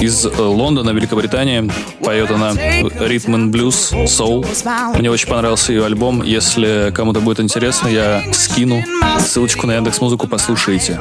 Из 0.00 0.24
э, 0.24 0.30
Лондона, 0.38 0.88
Великобритании. 0.88 1.70
Поет 2.02 2.30
она 2.30 2.54
ритм 2.54 3.34
and 3.34 3.46
блюз, 3.48 3.92
соул. 4.06 4.46
Мне 4.96 5.10
очень 5.10 5.28
понравился 5.28 5.74
ее 5.74 5.84
альбом. 5.84 6.22
Если 6.22 6.90
кому-то 6.96 7.20
будет 7.20 7.40
интересно, 7.40 7.88
я 7.88 8.22
скину 8.32 8.82
ссылочку 9.18 9.66
на 9.66 9.72
Яндекс 9.74 10.00
Музыку, 10.00 10.26
послушайте. 10.26 10.98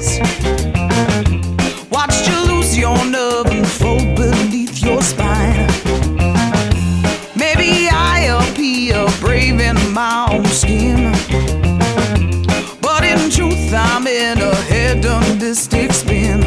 scheme. 10.60 11.14
But 12.82 13.04
in 13.04 13.30
truth, 13.32 13.74
I'm 13.74 14.06
in 14.08 14.38
a 14.42 14.56
hedonistic 14.74 15.94
spin. 15.94 16.42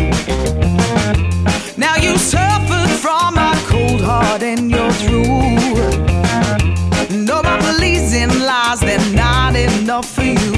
Now 1.79 1.97
you 1.97 2.19
suffered 2.19 2.93
from 3.05 3.37
my 3.37 3.55
cold 3.71 4.03
heart 4.03 4.43
and 4.43 4.71
you're 4.71 4.93
through. 5.03 5.57
No 7.31 7.43
more 7.43 7.63
pleasing 7.73 8.33
lies, 8.49 8.81
they're 8.81 9.15
not 9.15 9.57
enough 9.57 10.09
for 10.15 10.25
you. 10.25 10.53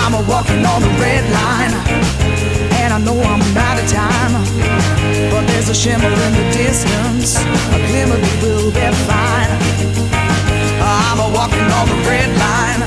I'm 0.00 0.14
a 0.14 0.22
walking 0.30 0.64
on 0.72 0.80
the 0.86 0.92
red 1.02 1.24
line, 1.38 1.74
and 2.80 2.90
I 2.96 2.98
know 3.06 3.18
I'm 3.32 3.42
out 3.66 3.78
of 3.82 3.88
time. 3.90 4.34
But 5.32 5.42
there's 5.48 5.68
a 5.68 5.74
shimmer 5.74 6.12
in 6.26 6.32
the 6.38 6.46
distance, 6.52 7.36
a 7.76 7.78
glimmer 7.88 8.18
that 8.24 8.36
will 8.42 8.70
be 8.70 8.86
fine. 9.10 9.95
I'm 11.04 11.18
a 11.20 11.28
walking 11.38 11.68
on 11.78 11.86
the 11.92 11.98
red 12.08 12.30
line, 12.44 12.82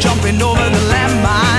jumping 0.00 0.40
over 0.40 0.66
the 0.76 0.82
landmine. 0.92 1.55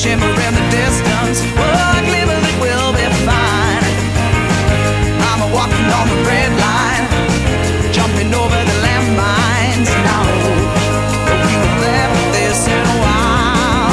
shimmer 0.00 0.24
in 0.24 0.54
the 0.54 0.66
distance. 0.70 1.44
Oh, 1.60 1.92
I 1.96 2.00
glimmer 2.08 2.40
that 2.46 2.56
will 2.64 2.92
be 2.96 3.04
fine. 3.28 3.84
I'm 5.28 5.40
walking 5.52 5.88
on 5.98 6.06
the 6.08 6.20
red 6.24 6.50
line, 6.66 7.04
jumping 7.92 8.32
over 8.32 8.60
the 8.70 8.76
landmines 8.86 9.92
now. 10.08 10.24
we've 11.44 11.76
left 11.84 12.22
this 12.32 12.60
in 12.76 12.82
a 12.94 12.98
while. 13.04 13.92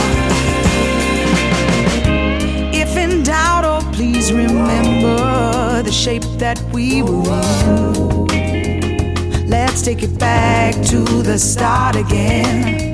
If 2.73 2.95
in 2.95 3.23
doubt, 3.23 3.65
oh, 3.65 3.81
please 3.91 4.31
remember 4.31 5.83
the 5.83 5.91
shape 5.91 6.23
that 6.37 6.57
we 6.71 7.01
were 7.01 8.27
in. 8.31 9.49
Let's 9.49 9.81
take 9.81 10.03
it 10.03 10.17
back 10.17 10.73
to 10.85 11.03
the 11.21 11.37
start 11.37 11.97
again. 11.97 12.87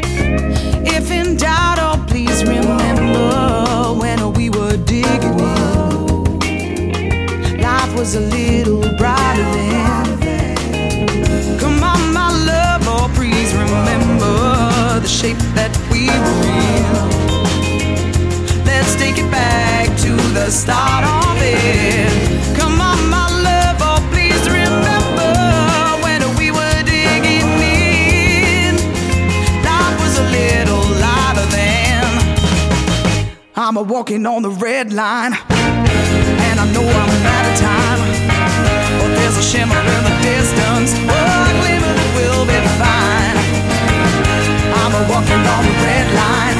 Life 7.61 7.93
was 7.95 8.15
a 8.15 8.19
little 8.19 8.81
brighter 8.97 9.43
then. 9.53 10.05
Come 11.59 11.81
on, 11.83 12.13
my 12.13 12.29
love, 12.45 12.81
oh, 12.85 13.09
please 13.15 13.53
remember 13.53 14.99
the 14.99 15.07
shape 15.07 15.37
that 15.55 15.71
we 15.91 16.07
were 16.07 16.43
in. 16.59 16.83
Let's 18.65 18.95
take 18.95 19.17
it 19.17 19.29
back 19.31 19.87
to 19.99 20.15
the 20.33 20.49
start 20.49 21.05
of 21.05 21.37
it. 21.41 22.52
I'm 33.75 33.87
walking 33.87 34.27
on 34.27 34.43
the 34.43 34.51
red 34.51 34.93
line, 34.93 35.33
and 35.33 36.59
I 36.59 36.65
know 36.73 36.85
I'm 36.85 37.25
out 37.25 37.45
of 37.49 37.57
time. 37.57 37.99
But 38.99 39.15
there's 39.17 39.35
a 39.35 39.41
shimmer 39.41 39.75
in 39.75 40.03
the 40.03 40.15
distance, 40.21 40.93
oh, 41.09 41.09
I 41.09 41.51
believe 41.57 41.81
that 41.81 41.97
will 42.13 42.45
be 42.45 42.59
fine. 42.77 43.37
I'm 44.77 44.93
walking 45.09 45.41
on 45.41 45.63
the 45.65 45.75
red 45.89 46.07
line, 46.21 46.57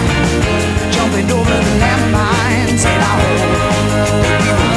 jumping 0.91 1.29
over 1.29 1.53
the 1.53 1.73
landmines, 1.77 2.83
and 2.83 3.03
I 3.03 3.13
hope. 3.21 4.72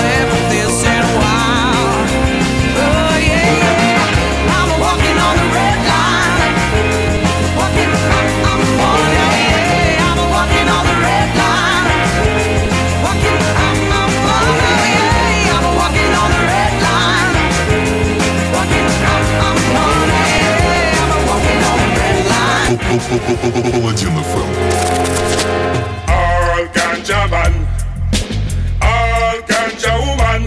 Паладин 23.52 24.16
ФМ. 24.30 24.50
All 26.08 26.66
ganja 26.74 27.30
man, 27.30 27.54
all 28.82 29.38
ganja 29.46 29.92
woman. 30.06 30.42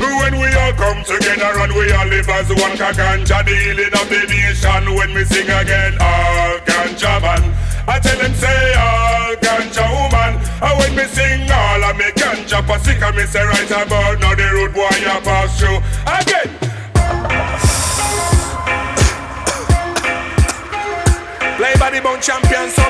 When 0.00 0.34
we 0.40 0.48
all 0.54 0.72
come 0.72 1.04
together 1.04 1.52
and 1.62 1.72
we 1.72 1.92
all 1.92 2.06
live 2.06 2.28
as 2.28 2.48
one 2.48 2.76
Kaganja, 2.76 3.44
the 3.44 3.54
healing 3.54 3.94
of 3.94 4.08
the 4.08 4.26
nation 4.26 4.94
when 4.96 5.14
we 5.14 5.24
sing 5.24 5.48
again. 5.48 5.94
All 6.00 6.58
ganja 6.66 7.20
man, 7.22 7.42
I 7.86 7.98
tell 8.00 8.18
them 8.18 8.34
say 8.34 8.74
all 8.74 9.34
ganja 9.36 9.86
woman. 9.94 10.32
And 10.62 10.78
when 10.78 10.96
we 10.96 11.04
sing 11.14 11.50
all 11.50 11.84
of 11.84 11.96
me 11.96 12.10
ganja, 12.18 12.60
Pasika, 12.66 13.14
me 13.14 13.24
say 13.26 13.44
right 13.44 13.70
about 13.70 14.18
now 14.20 14.34
the 14.34 14.46
road 14.54 14.74
boy 14.74 14.90
I 14.90 15.20
pass 15.22 15.58
through. 15.60 15.78
champions 22.22 22.81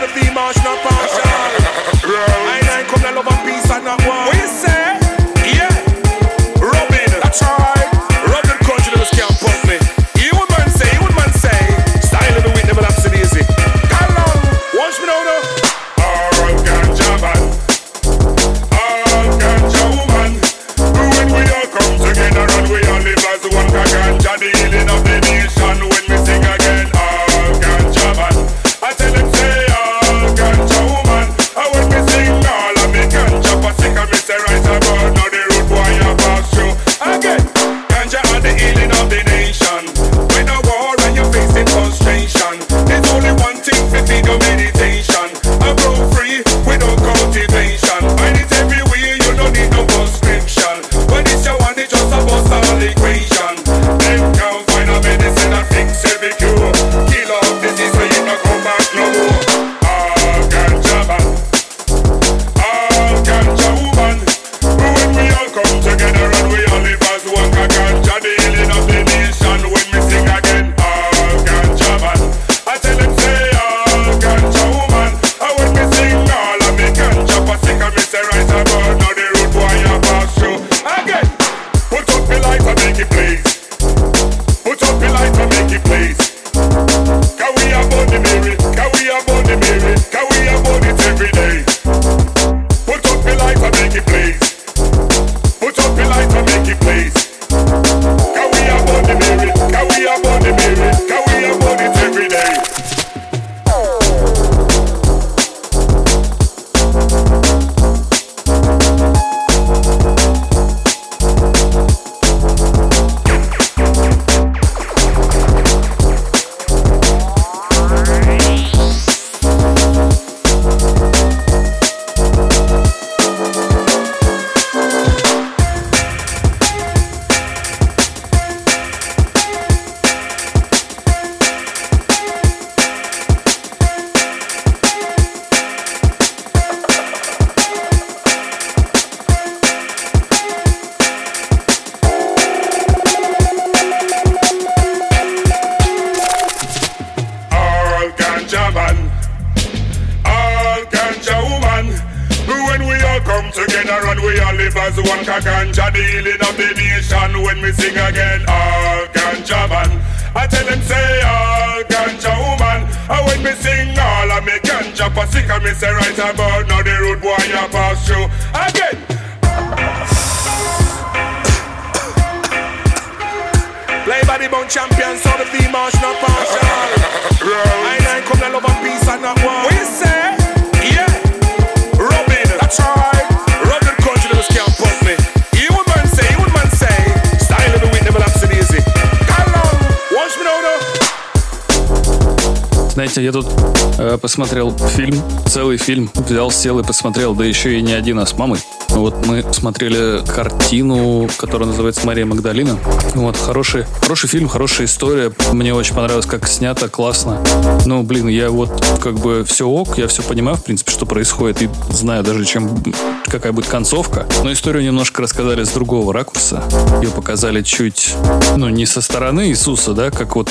посмотрел 194.21 194.77
фильм, 194.97 195.21
целый 195.47 195.77
фильм, 195.77 196.11
взял, 196.15 196.51
сел 196.51 196.79
и 196.79 196.83
посмотрел, 196.83 197.35
да 197.35 197.45
еще 197.45 197.79
и 197.79 197.83
не 197.83 197.93
один, 197.93 198.19
а 198.19 198.27
с 198.27 198.37
мамой. 198.37 198.61
Вот 198.89 199.27
мы 199.27 199.43
смотрели 199.53 200.23
картину, 200.27 201.29
которая 201.39 201.69
называется 201.69 202.07
«Мария 202.07 202.27
Магдалина». 202.27 202.79
Вот, 203.15 203.37
хороший, 203.37 203.87
хороший 204.03 204.29
фильм, 204.29 204.49
хорошая 204.49 204.87
история. 204.87 205.33
Мне 205.53 205.75
очень 205.75 205.95
понравилось, 205.95 206.27
как 206.27 206.47
снято, 206.47 206.89
классно. 206.89 207.43
Ну, 207.87 208.03
блин, 208.03 208.29
я 208.29 208.51
вот 208.51 208.85
как 209.01 209.15
бы 209.15 209.45
все 209.45 209.67
ок, 209.67 209.97
я 209.97 210.09
все 210.09 210.23
понимаю, 210.23 210.59
в 210.59 210.65
принципе, 210.65 210.93
что 210.93 211.07
происходит, 211.07 211.63
и 211.63 211.71
знаю 211.91 212.23
даже, 212.23 212.45
чем, 212.45 212.83
какая 213.27 213.53
будет 213.53 213.67
концовка. 213.67 214.27
Но 214.45 214.53
историю 214.53 214.85
немножко 214.85 215.23
рассказали 215.23 215.65
с 215.65 215.71
другого 215.71 216.13
ракурса. 216.13 216.63
Ее 217.01 217.11
показали 217.11 217.63
чуть, 217.63 218.15
ну, 218.57 218.69
не 218.69 218.85
со 218.85 219.01
стороны 219.01 219.49
Иисуса, 219.49 219.95
да, 219.95 220.11
как 220.11 220.37
вот 220.37 220.51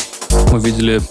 мы 0.51 0.59
видели 0.59 1.01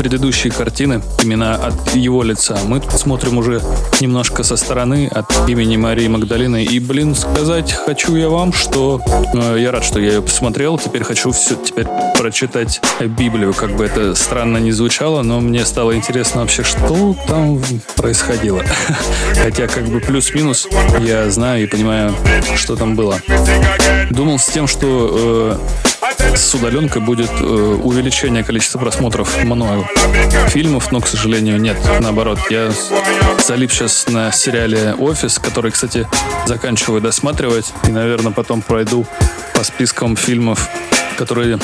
предыдущие 0.00 0.50
картины 0.50 1.02
именно 1.22 1.56
от 1.56 1.94
его 1.94 2.22
лица. 2.22 2.58
Мы 2.64 2.80
смотрим 2.96 3.36
уже 3.36 3.60
немножко 4.00 4.42
со 4.42 4.56
стороны 4.56 5.08
от 5.08 5.30
имени 5.46 5.76
Марии 5.76 6.08
Магдалины. 6.08 6.64
И, 6.64 6.80
блин, 6.80 7.14
сказать 7.14 7.74
хочу 7.74 8.16
я 8.16 8.30
вам, 8.30 8.54
что 8.54 9.02
э, 9.34 9.58
я 9.58 9.70
рад, 9.70 9.84
что 9.84 10.00
я 10.00 10.12
ее 10.12 10.22
посмотрел. 10.22 10.78
Теперь 10.78 11.04
хочу 11.04 11.32
все 11.32 11.54
теперь 11.54 11.86
прочитать 12.16 12.80
Библию. 12.98 13.52
Как 13.52 13.76
бы 13.76 13.84
это 13.84 14.14
странно 14.14 14.56
не 14.56 14.72
звучало, 14.72 15.20
но 15.20 15.38
мне 15.40 15.66
стало 15.66 15.94
интересно 15.94 16.40
вообще, 16.40 16.62
что 16.62 17.14
там 17.28 17.60
происходило. 17.96 18.64
Хотя 19.34 19.66
как 19.66 19.86
бы 19.86 20.00
плюс-минус 20.00 20.66
я 21.00 21.28
знаю 21.30 21.64
и 21.64 21.66
понимаю, 21.66 22.14
что 22.56 22.74
там 22.74 22.96
было. 22.96 23.20
Думал 24.10 24.38
с 24.38 24.46
тем, 24.46 24.66
что 24.66 25.58
э, 25.84 25.89
с 26.34 26.54
удаленкой 26.54 27.02
будет 27.02 27.30
э, 27.40 27.44
увеличение 27.44 28.44
количества 28.44 28.78
просмотров 28.78 29.42
мною 29.44 29.86
фильмов, 30.48 30.92
но, 30.92 31.00
к 31.00 31.06
сожалению, 31.06 31.60
нет. 31.60 31.76
Наоборот, 32.00 32.38
я 32.50 32.72
залип 33.46 33.72
сейчас 33.72 34.08
на 34.08 34.32
сериале 34.32 34.94
«Офис», 34.94 35.38
который, 35.38 35.70
кстати, 35.70 36.06
заканчиваю 36.46 37.00
досматривать, 37.00 37.72
и, 37.88 37.90
наверное, 37.90 38.32
потом 38.32 38.62
пройду 38.62 39.06
по 39.54 39.64
спискам 39.64 40.16
фильмов, 40.16 40.68
которые, 41.16 41.58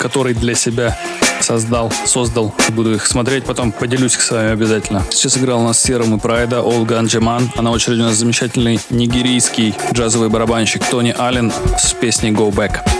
которые 0.00 0.34
для 0.34 0.54
себя 0.54 0.96
создал, 1.40 1.92
создал. 2.04 2.54
Буду 2.70 2.94
их 2.94 3.06
смотреть, 3.06 3.44
потом 3.44 3.72
поделюсь 3.72 4.14
с 4.14 4.30
вами 4.30 4.50
обязательно. 4.50 5.04
Сейчас 5.10 5.38
играл 5.38 5.60
у 5.60 5.64
нас 5.64 5.80
Серым 5.80 6.16
и 6.16 6.18
Прайда 6.18 6.62
Олга 6.62 6.98
Анджаман, 6.98 7.50
а 7.56 7.62
на 7.62 7.70
очереди 7.70 8.00
у 8.00 8.04
нас 8.04 8.16
замечательный 8.16 8.80
нигерийский 8.90 9.74
джазовый 9.92 10.28
барабанщик 10.28 10.84
Тони 10.84 11.14
Аллен 11.16 11.52
с 11.78 11.92
песней 11.92 12.32
«Go 12.32 12.52
Back». 12.52 12.95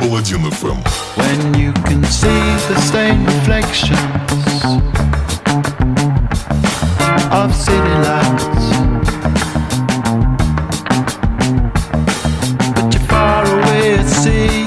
Паладин 0.00 0.44
FM. 0.50 0.78
When 1.16 1.54
you 1.60 1.72
can 1.72 2.04
see 2.04 2.42
the 2.68 2.80
same 2.80 3.24
reflections 3.24 3.98
of 7.30 7.54
city 7.54 7.96
lights, 8.06 8.66
but 12.74 12.94
you're 12.94 13.06
far 13.08 13.44
away 13.46 13.94
at 13.98 14.08
sea. 14.08 14.66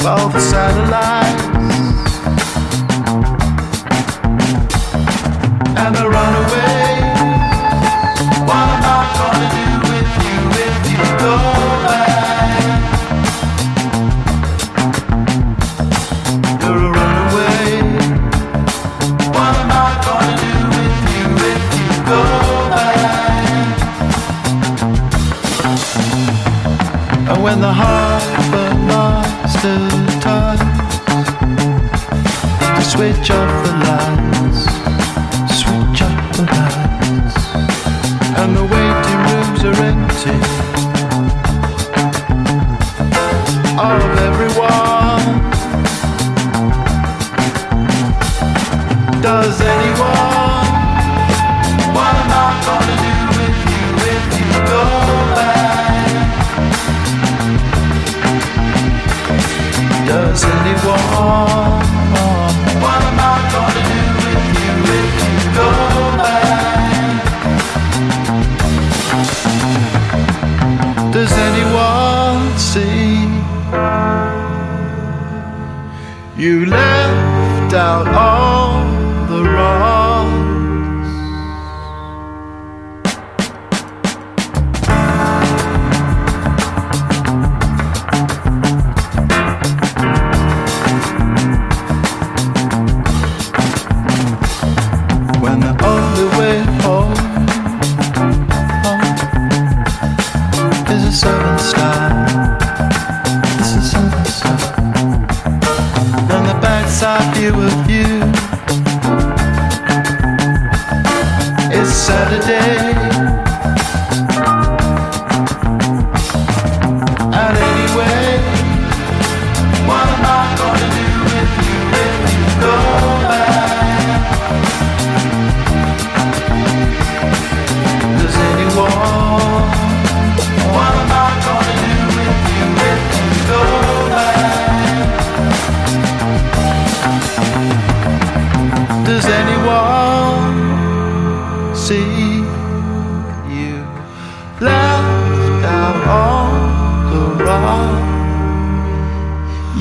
of 0.00 0.06
All 0.06 0.28
the 0.28 0.40
satellites 0.40 1.19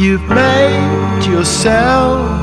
You've 0.01 0.27
made 0.31 1.27
yourself 1.27 2.40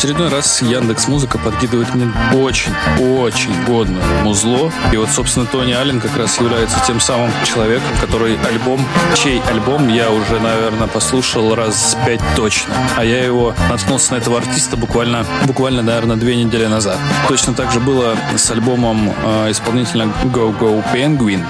очередной 0.00 0.30
раз 0.30 0.62
Яндекс 0.62 1.08
Музыка 1.08 1.36
подкидывает 1.36 1.94
мне 1.94 2.10
очень-очень 2.32 3.52
годное 3.66 4.02
музло. 4.22 4.72
И 4.94 4.96
вот, 4.96 5.10
собственно, 5.10 5.44
Тони 5.44 5.72
Аллен 5.72 6.00
как 6.00 6.16
раз 6.16 6.40
является 6.40 6.82
тем 6.86 7.00
самым 7.00 7.30
человеком, 7.44 7.90
который 8.00 8.38
альбом, 8.48 8.80
чей 9.14 9.42
альбом 9.50 9.88
я 9.88 10.10
уже, 10.10 10.40
наверное, 10.40 10.86
послушал 10.86 11.54
раз 11.54 11.98
пять 12.06 12.22
точно. 12.34 12.72
А 12.96 13.04
я 13.04 13.22
его 13.22 13.54
наткнулся 13.68 14.14
на 14.14 14.16
этого 14.16 14.38
артиста 14.38 14.78
буквально, 14.78 15.26
буквально, 15.44 15.82
наверное, 15.82 16.16
две 16.16 16.34
недели 16.34 16.64
назад. 16.64 16.96
Точно 17.28 17.52
так 17.52 17.70
же 17.70 17.78
было 17.78 18.16
с 18.34 18.50
альбомом 18.50 19.12
э, 19.22 19.50
исполнителя 19.50 20.06
Go 20.32 20.58
Go 20.58 20.82
Penguin. 20.94 21.44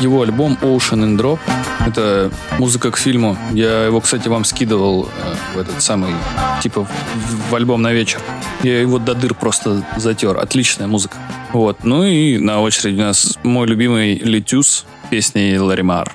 Его 0.00 0.22
альбом 0.22 0.56
Ocean 0.62 1.02
and 1.02 1.18
Drop. 1.18 1.40
Это 1.84 2.30
музыка 2.58 2.92
к 2.92 2.98
фильму. 2.98 3.36
Я 3.50 3.86
его, 3.86 4.00
кстати, 4.00 4.28
вам 4.28 4.44
скидывал 4.44 5.08
э, 5.08 5.56
в 5.56 5.58
этот 5.58 5.82
самый, 5.82 6.14
типа, 6.62 6.82
в, 6.84 7.50
в 7.50 7.54
альбом 7.56 7.79
на 7.80 7.92
вечер. 7.92 8.20
Я 8.62 8.80
его 8.80 8.98
до 8.98 9.14
дыр 9.14 9.34
просто 9.34 9.84
затер. 9.96 10.36
Отличная 10.38 10.86
музыка. 10.86 11.16
Вот. 11.52 11.84
Ну 11.84 12.04
и 12.04 12.38
на 12.38 12.60
очереди 12.60 13.00
у 13.00 13.04
нас 13.04 13.38
мой 13.42 13.66
любимый 13.66 14.14
Летюс 14.18 14.86
песней 15.10 15.58
Ларимар. 15.58 16.12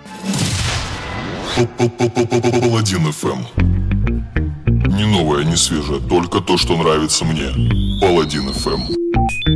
Паладин 1.55 3.07
FM. 3.07 3.45
Не 4.87 5.05
новое, 5.05 5.43
не 5.43 5.55
свежее, 5.55 5.99
только 5.99 6.39
то, 6.39 6.57
что 6.57 6.77
нравится 6.77 7.25
мне. 7.25 7.47
Паладин 8.01 8.49
FM. 8.49 9.54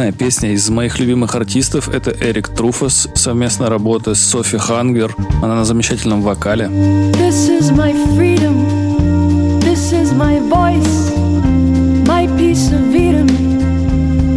Очередная 0.00 0.12
песня 0.12 0.52
из 0.52 0.68
моих 0.70 0.98
любимых 0.98 1.34
артистов. 1.34 1.88
Это 1.90 2.10
Эрик 2.10 2.48
Труфас, 2.48 3.06
совместная 3.14 3.68
работа 3.68 4.14
с 4.14 4.20
Софи 4.20 4.56
Хангер. 4.56 5.14
Она 5.42 5.56
на 5.56 5.64
замечательном 5.66 6.22
вокале. 6.22 6.66
This 6.66 7.50
is 7.50 7.70
my 7.70 7.92
freedom. 8.16 9.60
This 9.60 9.92
is 9.92 10.12
my 10.14 10.40
voice. 10.48 11.12
My 12.06 12.26
piece 12.38 12.72
of 12.72 12.94
Eden. 12.94 13.28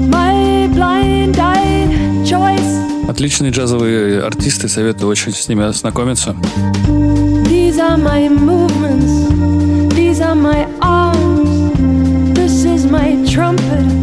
My 0.10 0.68
blind-eyed 0.68 2.26
choice. 2.26 3.08
Отличные 3.08 3.52
джазовые 3.52 4.22
артисты, 4.22 4.68
советую 4.68 5.10
очень 5.10 5.32
с 5.32 5.48
ними 5.48 5.64
ознакомиться. 5.64 6.36
These 7.48 7.80
are 7.80 7.98
my 7.98 8.28
movements. 8.28 9.96
These 9.96 10.20
are 10.20 10.36
my 10.36 10.68
arms. 10.82 11.72
This 12.34 12.66
is 12.66 12.86
my 12.86 13.16
trumpet. 13.26 14.03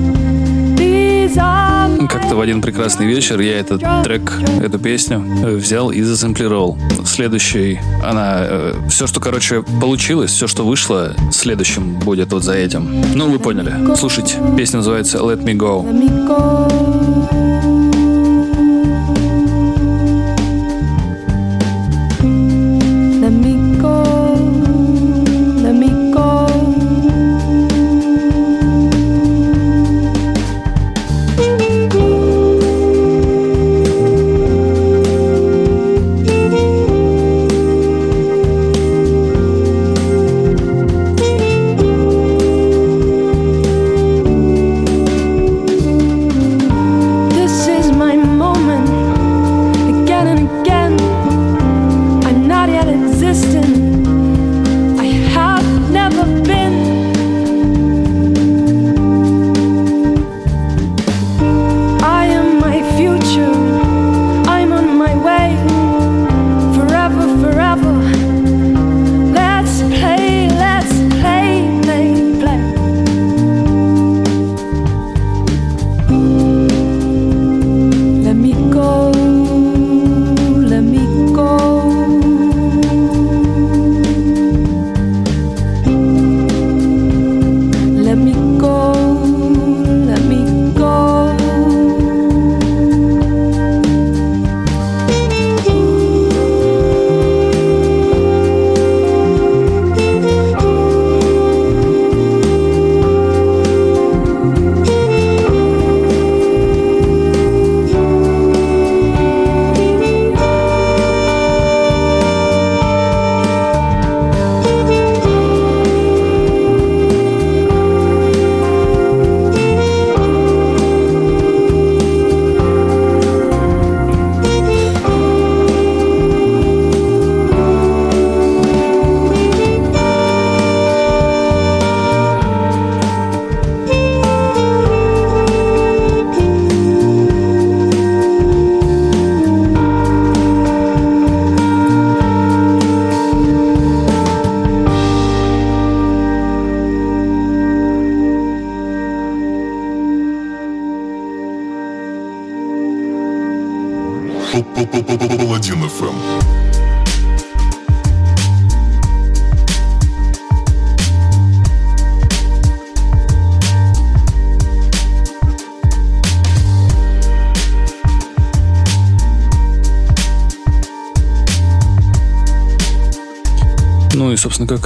Как-то 2.08 2.34
в 2.34 2.40
один 2.40 2.60
прекрасный 2.60 3.06
вечер 3.06 3.40
я 3.40 3.58
этот 3.60 3.82
трек, 4.04 4.32
эту 4.62 4.78
песню 4.78 5.24
э, 5.44 5.56
взял 5.56 5.90
и 5.90 6.02
засэмплировал. 6.02 6.78
Следующий, 7.04 7.80
она... 8.04 8.46
все, 8.88 9.06
что, 9.06 9.20
короче, 9.20 9.62
получилось, 9.80 10.32
все, 10.32 10.46
что 10.46 10.64
вышло, 10.64 11.14
следующим 11.32 11.98
будет 12.00 12.32
вот 12.32 12.42
за 12.42 12.54
этим. 12.54 13.04
Ну, 13.14 13.30
вы 13.30 13.38
поняли. 13.38 13.94
Слушайте, 13.96 14.36
песня 14.56 14.78
называется 14.78 15.18
«Let 15.18 15.44
Me 15.44 15.54
Go». 15.54 15.84
Let 15.84 16.00
me 16.00 16.28
go. 16.28 16.99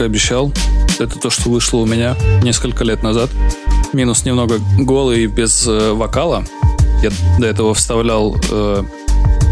И 0.05 0.07
обещал, 0.07 0.53
это 0.99 1.19
то, 1.19 1.31
что 1.31 1.51
вышло 1.51 1.79
у 1.79 1.87
меня 1.87 2.17
несколько 2.43 2.85
лет 2.85 3.03
назад. 3.03 3.31
Минус 3.93 4.25
немного 4.25 4.61
голый 4.79 5.27
без 5.27 5.67
э, 5.67 5.93
вокала. 5.93 6.45
Я 7.03 7.11
до 7.39 7.47
этого 7.47 7.75
вставлял 7.75 8.37
э, 8.51 8.85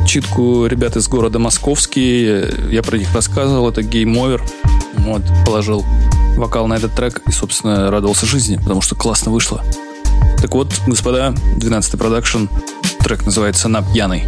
читку 0.07 0.67
ребят 0.67 0.97
из 0.97 1.09
города 1.09 1.39
Московский. 1.39 2.71
Я 2.71 2.83
про 2.83 2.99
них 2.99 3.13
рассказывал. 3.15 3.69
Это 3.69 3.81
Game 3.81 4.15
Over. 4.15 4.41
Вот, 4.99 5.23
положил 5.45 5.85
вокал 6.37 6.67
на 6.67 6.75
этот 6.75 6.95
трек 6.95 7.23
и, 7.27 7.33
собственно, 7.33 7.91
радовался 7.91 8.27
жизни, 8.27 8.57
потому 8.57 8.81
что 8.81 8.95
классно 8.95 9.31
вышло. 9.33 9.63
Так 10.41 10.55
вот, 10.55 10.69
господа, 10.87 11.35
12-й 11.59 11.99
продакшн. 11.99 12.47
Трек 13.01 13.25
называется 13.25 13.69
«На 13.69 13.83
пьяный». 13.83 14.25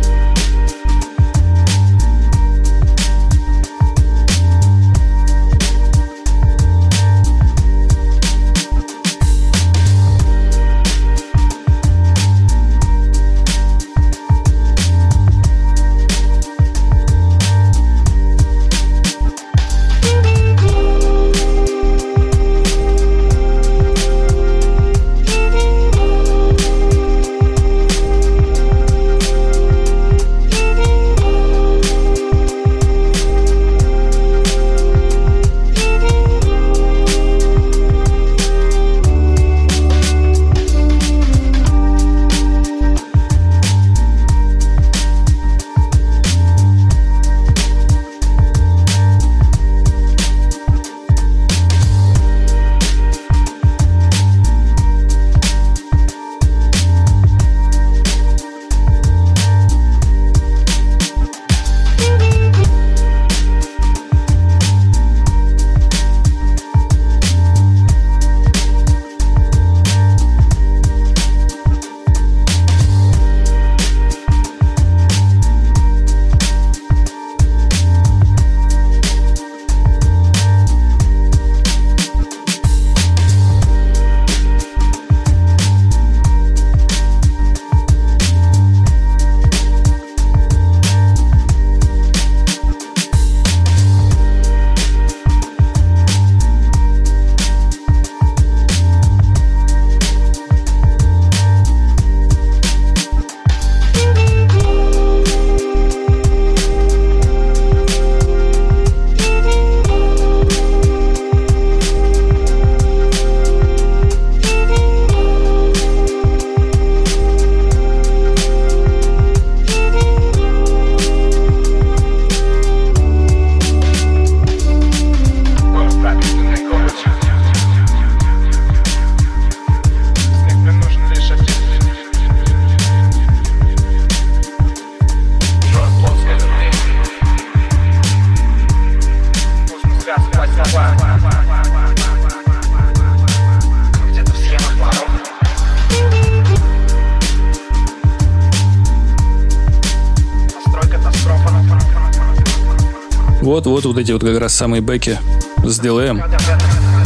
Вот, 153.94 154.00
эти 154.00 154.10
вот 154.10 154.24
как 154.24 154.40
раз 154.40 154.52
самые 154.52 154.80
бэки 154.80 155.20
с 155.62 155.78
дилеем, 155.78 156.20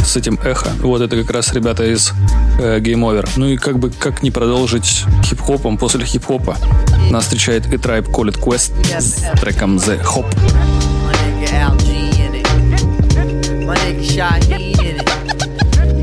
с 0.03 0.17
этим 0.17 0.41
эхо. 0.43 0.71
Вот 0.81 1.03
это 1.03 1.19
как 1.19 1.31
раз 1.33 1.53
ребята 1.53 1.85
из 1.85 2.15
э, 2.59 2.79
Game 2.79 3.01
Over. 3.01 3.29
Ну 3.37 3.47
и 3.47 3.59
как 3.59 3.79
бы, 3.79 3.91
как 3.91 4.23
не 4.23 4.31
продолжить 4.31 5.05
хип-хопом 5.23 5.77
после 5.77 6.07
хип-хопа. 6.07 6.57
Нас 7.11 7.25
встречает 7.25 7.67
и 7.67 7.77
Tribe 7.77 8.11
Call 8.11 8.33
It 8.33 8.41
Quest 8.41 8.73
с 8.99 9.39
треком 9.39 9.77
The 9.77 10.03
Hop. 10.03 10.25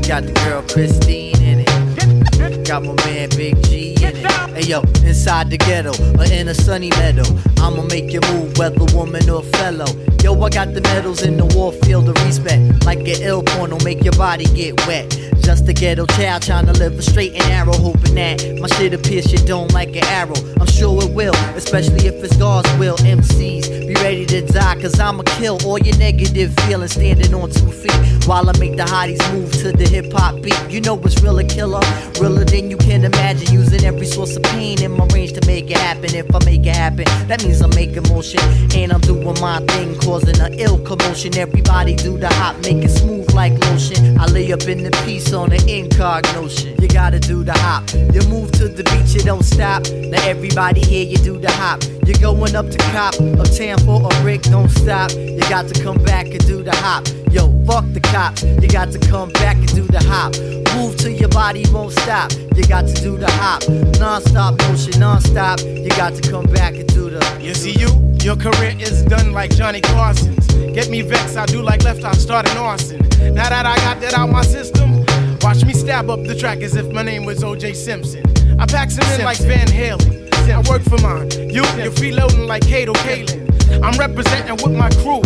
Got 0.06 0.22
the 0.22 0.32
girl 0.44 0.62
Christine 0.62 1.36
in 1.42 1.60
it. 1.66 2.64
Got 2.64 2.84
my 2.84 2.94
man 3.04 3.28
Big 3.30 3.60
G 3.64 3.96
in 4.00 4.14
it. 4.18 4.26
Hey 4.54 4.62
yo, 4.62 4.82
inside 5.04 5.50
the 5.50 5.58
ghetto 5.58 5.90
or 6.16 6.32
in 6.32 6.46
a 6.46 6.54
sunny 6.54 6.90
meadow, 6.90 7.24
I'ma 7.58 7.82
make 7.82 8.12
you 8.12 8.20
move, 8.32 8.56
whether 8.56 8.84
woman 8.94 9.28
or 9.28 9.42
fellow. 9.42 9.86
Yo, 10.22 10.40
I 10.42 10.48
got 10.50 10.74
the 10.74 10.80
medals 10.80 11.22
in 11.22 11.36
the 11.36 11.46
war 11.56 11.72
field 11.72 12.08
of 12.08 12.16
respect. 12.24 12.84
Like 12.84 13.00
an 13.00 13.22
ill 13.22 13.42
porno, 13.42 13.78
make 13.84 14.02
your 14.02 14.14
body 14.14 14.44
get 14.46 14.86
wet. 14.86 15.10
Just 15.40 15.68
a 15.68 15.72
ghetto 15.72 16.06
child 16.06 16.42
trying 16.42 16.66
to 16.66 16.72
live 16.72 16.98
a 16.98 17.02
straight 17.02 17.34
and 17.34 17.48
narrow, 17.48 17.72
hoping 17.72 18.14
that 18.16 18.58
my 18.60 18.68
shit'll 18.68 19.00
pierce 19.00 19.32
your 19.32 19.44
dome 19.46 19.68
like 19.68 19.90
an 19.90 20.04
arrow. 20.06 20.34
I'm 20.60 20.66
sure 20.66 21.02
it 21.02 21.12
will, 21.12 21.34
especially 21.54 22.06
if 22.06 22.14
it's 22.24 22.36
God's 22.36 22.72
will. 22.78 22.96
MCs, 22.96 23.75
be 23.86 23.94
ready 23.94 24.26
to 24.26 24.42
die, 24.42 24.80
cause 24.80 24.98
I'ma 24.98 25.22
kill 25.38 25.58
all 25.64 25.78
your 25.78 25.96
negative 25.98 26.52
feelings 26.60 26.92
standing 26.92 27.32
on 27.34 27.50
two 27.50 27.70
feet. 27.70 28.26
While 28.26 28.50
I 28.50 28.58
make 28.58 28.76
the 28.76 28.82
hotties 28.82 29.22
move 29.32 29.52
to 29.62 29.70
the 29.70 29.88
hip 29.88 30.12
hop 30.12 30.42
beat. 30.42 30.58
You 30.68 30.80
know 30.80 30.94
what's 30.94 31.22
real 31.22 31.38
a 31.38 31.44
killer? 31.44 31.80
Realer 32.20 32.44
than 32.44 32.70
you 32.70 32.76
can 32.76 33.04
imagine. 33.04 33.52
Using 33.52 33.84
every 33.84 34.06
source 34.06 34.36
of 34.36 34.42
pain 34.42 34.82
in 34.82 34.90
my 34.92 35.06
range 35.14 35.32
to 35.34 35.46
make 35.46 35.70
it 35.70 35.76
happen. 35.76 36.14
If 36.14 36.34
I 36.34 36.44
make 36.44 36.66
it 36.66 36.74
happen, 36.74 37.04
that 37.28 37.44
means 37.44 37.60
I'm 37.60 37.70
making 37.70 38.02
motion. 38.08 38.40
And 38.74 38.92
I'm 38.92 39.00
doing 39.00 39.40
my 39.40 39.60
thing, 39.66 39.96
causing 40.00 40.40
an 40.40 40.54
ill 40.54 40.78
commotion. 40.80 41.36
Everybody 41.36 41.94
do 41.94 42.18
the 42.18 42.28
hop, 42.28 42.56
make 42.62 42.82
it 42.84 42.90
smooth 42.90 43.32
like 43.32 43.52
lotion. 43.66 44.18
I 44.18 44.26
lay 44.26 44.52
up 44.52 44.66
in 44.66 44.82
the 44.82 44.90
piece 45.04 45.32
on 45.32 45.50
the 45.50 45.62
incognition. 45.68 46.80
You 46.82 46.88
gotta 46.88 47.20
do 47.20 47.44
the 47.44 47.52
hop. 47.52 47.88
You 47.92 48.22
move 48.28 48.50
to 48.52 48.68
the 48.68 48.82
beat, 48.84 49.14
you 49.14 49.22
don't 49.22 49.44
stop. 49.44 49.86
Now 49.90 50.22
everybody 50.26 50.80
here, 50.80 51.04
you 51.04 51.18
do 51.18 51.38
the 51.38 51.52
hop. 51.52 51.82
You're 52.06 52.18
going 52.18 52.54
up 52.54 52.70
to 52.70 52.78
cop, 52.92 53.14
uptown 53.14 53.75
for 53.80 54.04
a 54.04 54.22
brick, 54.22 54.42
don't 54.42 54.68
stop. 54.68 55.12
You 55.12 55.40
got 55.48 55.68
to 55.68 55.82
come 55.82 56.02
back 56.04 56.26
and 56.26 56.46
do 56.46 56.62
the 56.62 56.74
hop. 56.76 57.06
Yo, 57.30 57.48
fuck 57.66 57.84
the 57.92 58.00
cops. 58.00 58.42
You 58.42 58.68
got 58.68 58.92
to 58.92 58.98
come 58.98 59.30
back 59.30 59.56
and 59.56 59.68
do 59.74 59.82
the 59.82 60.02
hop. 60.02 60.36
Move 60.76 60.96
till 60.96 61.12
your 61.12 61.28
body 61.28 61.64
won't 61.72 61.92
stop. 61.92 62.32
You 62.54 62.64
got 62.66 62.86
to 62.86 62.94
do 62.94 63.16
the 63.16 63.30
hop. 63.30 63.68
Non-stop 63.98 64.58
motion, 64.62 65.00
non-stop. 65.00 65.60
You 65.60 65.88
got 65.90 66.14
to 66.14 66.30
come 66.30 66.46
back 66.46 66.74
and 66.74 66.86
do 66.88 67.10
the. 67.10 67.38
You 67.40 67.54
see 67.54 67.72
you? 67.72 67.88
Your 68.22 68.36
career 68.36 68.74
is 68.78 69.02
done 69.04 69.32
like 69.32 69.50
Johnny 69.54 69.80
Carson's. 69.80 70.46
Get 70.74 70.88
me 70.90 71.02
vexed, 71.02 71.36
I 71.36 71.46
do 71.46 71.62
like 71.62 71.84
left, 71.84 72.04
I 72.04 72.12
start 72.12 72.48
an 72.50 72.56
arson. 72.56 72.98
Now 73.34 73.48
that 73.48 73.66
I 73.66 73.76
got 73.76 74.00
that 74.00 74.14
out 74.14 74.30
my 74.30 74.42
system, 74.42 75.04
watch 75.40 75.64
me 75.64 75.72
stab 75.72 76.10
up 76.10 76.22
the 76.24 76.34
track 76.34 76.58
as 76.58 76.74
if 76.76 76.90
my 76.92 77.02
name 77.02 77.24
was 77.24 77.42
OJ 77.42 77.74
Simpson. 77.74 78.24
I 78.58 78.66
pack 78.66 78.90
some 78.90 79.08
in 79.12 79.24
like 79.24 79.38
Van 79.38 79.68
Halen. 79.68 80.25
I 80.52 80.62
work 80.68 80.82
for 80.82 81.00
mine. 81.02 81.30
You, 81.32 81.62
you're 81.76 81.92
freeloading 81.92 82.46
like 82.46 82.62
Kato 82.66 82.92
Kalin. 82.92 83.46
I'm 83.82 83.98
representing 83.98 84.56
with 84.56 84.76
my 84.76 84.90
crew. 85.02 85.22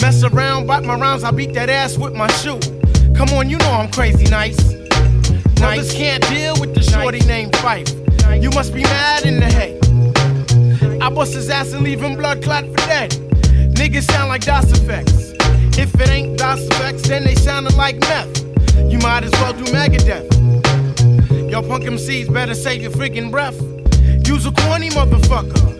Mess 0.00 0.22
around, 0.22 0.66
bite 0.66 0.84
my 0.84 0.94
rounds, 0.98 1.24
I 1.24 1.30
beat 1.30 1.52
that 1.54 1.68
ass 1.68 1.98
with 1.98 2.14
my 2.14 2.28
shoe. 2.32 2.58
Come 3.14 3.30
on, 3.30 3.50
you 3.50 3.58
know 3.58 3.70
I'm 3.70 3.90
crazy 3.90 4.24
nice. 4.30 4.56
Brothers 5.54 5.92
can't 5.92 6.26
deal 6.28 6.54
with 6.60 6.74
the 6.74 6.82
shorty 6.82 7.20
named 7.20 7.56
Fife. 7.56 7.88
You 8.40 8.50
must 8.50 8.74
be 8.74 8.82
mad 8.82 9.24
in 9.24 9.40
the 9.40 9.46
head. 9.46 11.02
I 11.02 11.10
bust 11.10 11.34
his 11.34 11.48
ass 11.48 11.72
and 11.72 11.82
leave 11.82 12.00
him 12.00 12.16
blood 12.16 12.42
clot 12.42 12.64
for 12.64 12.86
dead. 12.88 13.12
Niggas 13.74 14.10
sound 14.10 14.28
like 14.28 14.44
DOS 14.44 14.72
effects. 14.72 15.32
If 15.78 15.94
it 16.00 16.08
ain't 16.08 16.38
DOS 16.38 16.60
effects, 16.66 17.02
then 17.08 17.24
they 17.24 17.34
sounding 17.34 17.76
like 17.76 17.98
meth. 18.00 18.44
You 18.76 18.98
might 18.98 19.24
as 19.24 19.32
well 19.32 19.52
do 19.52 19.64
Megadeth. 19.64 20.30
Yo, 21.50 21.62
punk 21.62 21.84
MCs 21.84 22.32
better 22.32 22.54
save 22.54 22.82
your 22.82 22.90
freaking 22.90 23.30
breath. 23.30 23.56
Use 24.26 24.44
a 24.44 24.50
corny 24.50 24.90
motherfucker. 24.90 25.76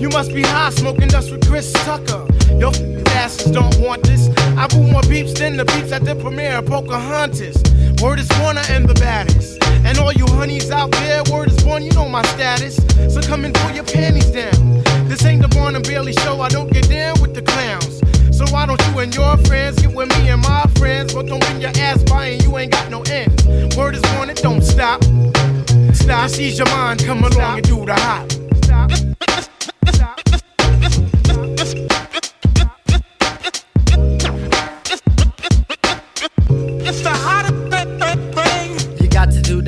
You 0.00 0.08
must 0.08 0.32
be 0.32 0.42
high 0.42 0.70
smoking 0.70 1.08
dust 1.08 1.32
with 1.32 1.46
Chris 1.48 1.72
Tucker. 1.72 2.24
Your 2.54 2.72
asses 3.08 3.50
don't 3.50 3.76
want 3.80 4.04
this. 4.04 4.28
I 4.56 4.68
boo 4.68 4.84
more 4.90 5.02
beeps 5.02 5.36
than 5.36 5.56
the 5.56 5.64
beeps 5.64 5.90
at 5.90 6.04
the 6.04 6.14
premiere 6.14 6.58
of 6.58 6.66
Pocahontas. 6.66 7.60
Word 8.00 8.20
is 8.20 8.28
Warner 8.40 8.62
and 8.70 8.88
the 8.88 8.94
baddest. 8.94 9.62
And 9.84 9.98
all 9.98 10.12
you 10.12 10.26
honeys 10.26 10.70
out 10.70 10.92
there, 10.92 11.22
word 11.30 11.48
is 11.48 11.62
born, 11.64 11.82
you 11.82 11.90
know 11.92 12.08
my 12.08 12.22
status. 12.34 12.76
So 13.12 13.20
come 13.20 13.44
and 13.44 13.52
pull 13.52 13.72
your 13.72 13.84
panties 13.84 14.30
down. 14.30 14.82
This 15.08 15.24
ain't 15.24 15.42
the 15.42 15.48
Born 15.48 15.74
and 15.74 15.84
Bailey 15.84 16.12
show, 16.12 16.40
I 16.40 16.48
don't 16.48 16.72
get 16.72 16.88
down 16.88 17.20
with 17.20 17.34
the 17.34 17.42
clowns. 17.42 18.00
So 18.36 18.46
why 18.52 18.64
don't 18.64 18.80
you 18.86 19.00
and 19.00 19.14
your 19.14 19.36
friends 19.38 19.82
get 19.82 19.92
with 19.92 20.08
me 20.10 20.28
and 20.28 20.40
my 20.40 20.62
friends? 20.76 21.12
But 21.12 21.26
don't 21.26 21.40
bring 21.40 21.60
your 21.60 21.72
ass 21.76 22.02
by 22.04 22.26
and 22.26 22.42
you 22.42 22.56
ain't 22.58 22.72
got 22.72 22.90
no 22.90 23.02
end. 23.02 23.74
Word 23.76 23.96
is 23.96 24.02
born, 24.14 24.30
it 24.30 24.36
don't 24.36 24.62
stop. 24.62 25.02
Stop, 25.92 26.30
ease 26.38 26.58
your 26.58 26.68
mind, 26.68 27.04
come 27.04 27.24
along 27.24 27.58
and 27.58 27.68
do 27.68 27.84
the 27.84 27.94
hop. 27.94 28.26
It's 29.86 29.98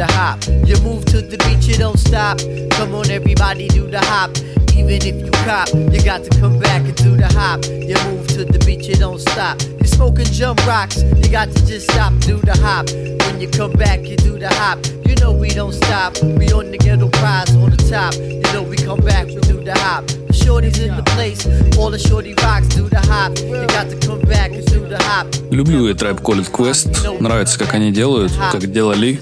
the 0.07 0.13
hop. 0.15 0.45
You 0.67 0.77
move 0.83 1.05
to 1.07 1.23
the 1.23 1.39
beat, 1.47 1.63
you 1.69 1.77
don't 1.77 1.99
stop. 1.99 2.39
Come 2.73 2.95
on, 2.95 3.09
everybody, 3.11 3.69
do 3.69 3.87
the 3.87 4.01
hop. 4.01 4.31
Even 4.75 4.99
if 4.99 5.15
you 5.15 5.31
cop, 5.47 5.69
you 5.73 6.03
got 6.03 6.25
to 6.25 6.41
come 6.41 6.59
back 6.59 6.83
and 6.83 6.97
do 6.97 7.17
the 7.17 7.29
hop. 7.29 7.65
You 7.67 7.95
move 8.11 8.27
to 8.35 8.45
the 8.45 8.59
beat, 8.67 8.83
you 8.89 8.97
don't 8.97 9.21
stop. 9.21 9.63
You 9.63 9.87
smoking 9.87 10.25
jump 10.25 10.67
rocks, 10.67 11.03
you 11.03 11.31
got 11.31 11.53
to 11.53 11.67
just 11.67 11.89
stop, 11.93 12.13
do 12.21 12.39
the 12.39 12.57
hop. 12.59 12.91
When 12.91 13.41
you 13.41 13.49
come 13.49 13.73
back, 13.73 14.01
you 14.01 14.17
do 14.17 14.39
the 14.39 14.49
hop. 14.49 14.79
You 15.07 15.15
know 15.17 15.33
we 15.33 15.51
don't 15.51 15.73
stop. 15.73 16.21
We 16.21 16.51
on 16.51 16.73
the 16.73 16.79
ghetto 16.79 17.09
prize 17.09 17.55
on 17.55 17.71
the 17.71 17.77
top. 17.77 18.42
Know 18.53 18.63
we 18.63 18.77
come 18.77 19.01
back, 19.01 19.27
we 19.27 19.41
do 19.41 19.65
the 19.65 19.73
hop. 19.73 20.05
The 20.07 20.35
shorties 20.35 20.79
in 20.79 20.95
the 20.95 21.03
place, 21.15 21.47
all 21.79 21.91
the 21.91 21.99
shorty 21.99 22.35
rocks 22.43 22.69
do 22.69 22.87
the 22.89 23.01
hop. 23.01 23.33
You 23.39 23.67
got 23.69 23.89
to 23.89 23.97
come 24.07 24.21
back 24.29 24.53
and 24.53 24.65
do 24.67 24.87
the 24.87 24.99
hop. 24.99 25.27
Люблю 25.51 25.89
и 25.89 25.95
Tribe 25.95 26.21
Call 26.21 26.41
It 26.41 26.51
Quest. 26.51 27.19
Нравится, 27.21 27.59
как 27.59 27.73
они 27.73 27.93
делают, 27.93 28.33
как 28.51 28.71
делали. 28.71 29.19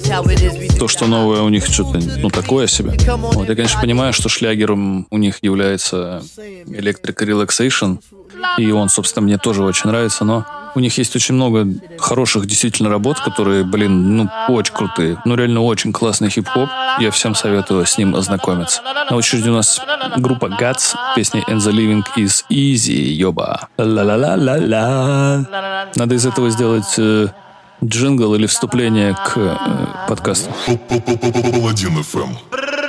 То, 0.78 0.88
что 0.88 1.06
новое 1.06 1.42
у 1.42 1.48
них 1.48 1.64
что-то, 1.66 2.00
ну, 2.18 2.28
такое 2.30 2.66
себе. 2.66 2.96
Вот, 3.06 3.48
я, 3.48 3.54
конечно, 3.54 3.80
понимаю, 3.80 4.12
что 4.12 4.28
шлягером 4.28 5.06
у 5.10 5.18
них 5.18 5.38
является 5.42 6.22
Electric 6.36 7.16
Relaxation. 7.16 7.98
И 8.58 8.70
он, 8.72 8.88
собственно, 8.88 9.24
мне 9.24 9.38
тоже 9.38 9.62
очень 9.62 9.90
нравится, 9.90 10.24
но 10.24 10.44
у 10.74 10.80
них 10.80 10.96
есть 10.98 11.14
очень 11.16 11.34
много 11.34 11.66
хороших 11.98 12.46
действительно 12.46 12.88
работ, 12.88 13.20
которые, 13.20 13.64
блин, 13.64 14.16
ну, 14.16 14.28
очень 14.48 14.74
крутые. 14.74 15.20
Ну, 15.24 15.34
реально 15.34 15.62
очень 15.62 15.92
классный 15.92 16.30
хип-хоп. 16.30 16.68
Я 16.98 17.10
всем 17.10 17.34
советую 17.34 17.86
с 17.86 17.98
ним 17.98 18.14
ознакомиться. 18.14 18.82
На 19.10 19.16
очереди 19.16 19.48
у 19.48 19.54
нас 19.54 19.80
группа 20.16 20.46
Guts, 20.46 20.94
песня 21.16 21.42
And 21.48 21.58
the 21.58 21.72
Living 21.72 22.04
is 22.16 22.44
Easy, 22.50 23.12
ёба. 23.12 23.68
Ла-ла-ла-ла-ла. 23.78 25.46
Надо 25.96 26.14
из 26.14 26.26
этого 26.26 26.50
сделать 26.50 26.94
э, 26.98 27.28
джингл 27.84 28.34
или 28.34 28.46
вступление 28.46 29.14
к 29.14 29.36
э, 29.36 29.56
подкасту. 30.08 30.50
Паладин 30.66 31.98
FM. 31.98 32.79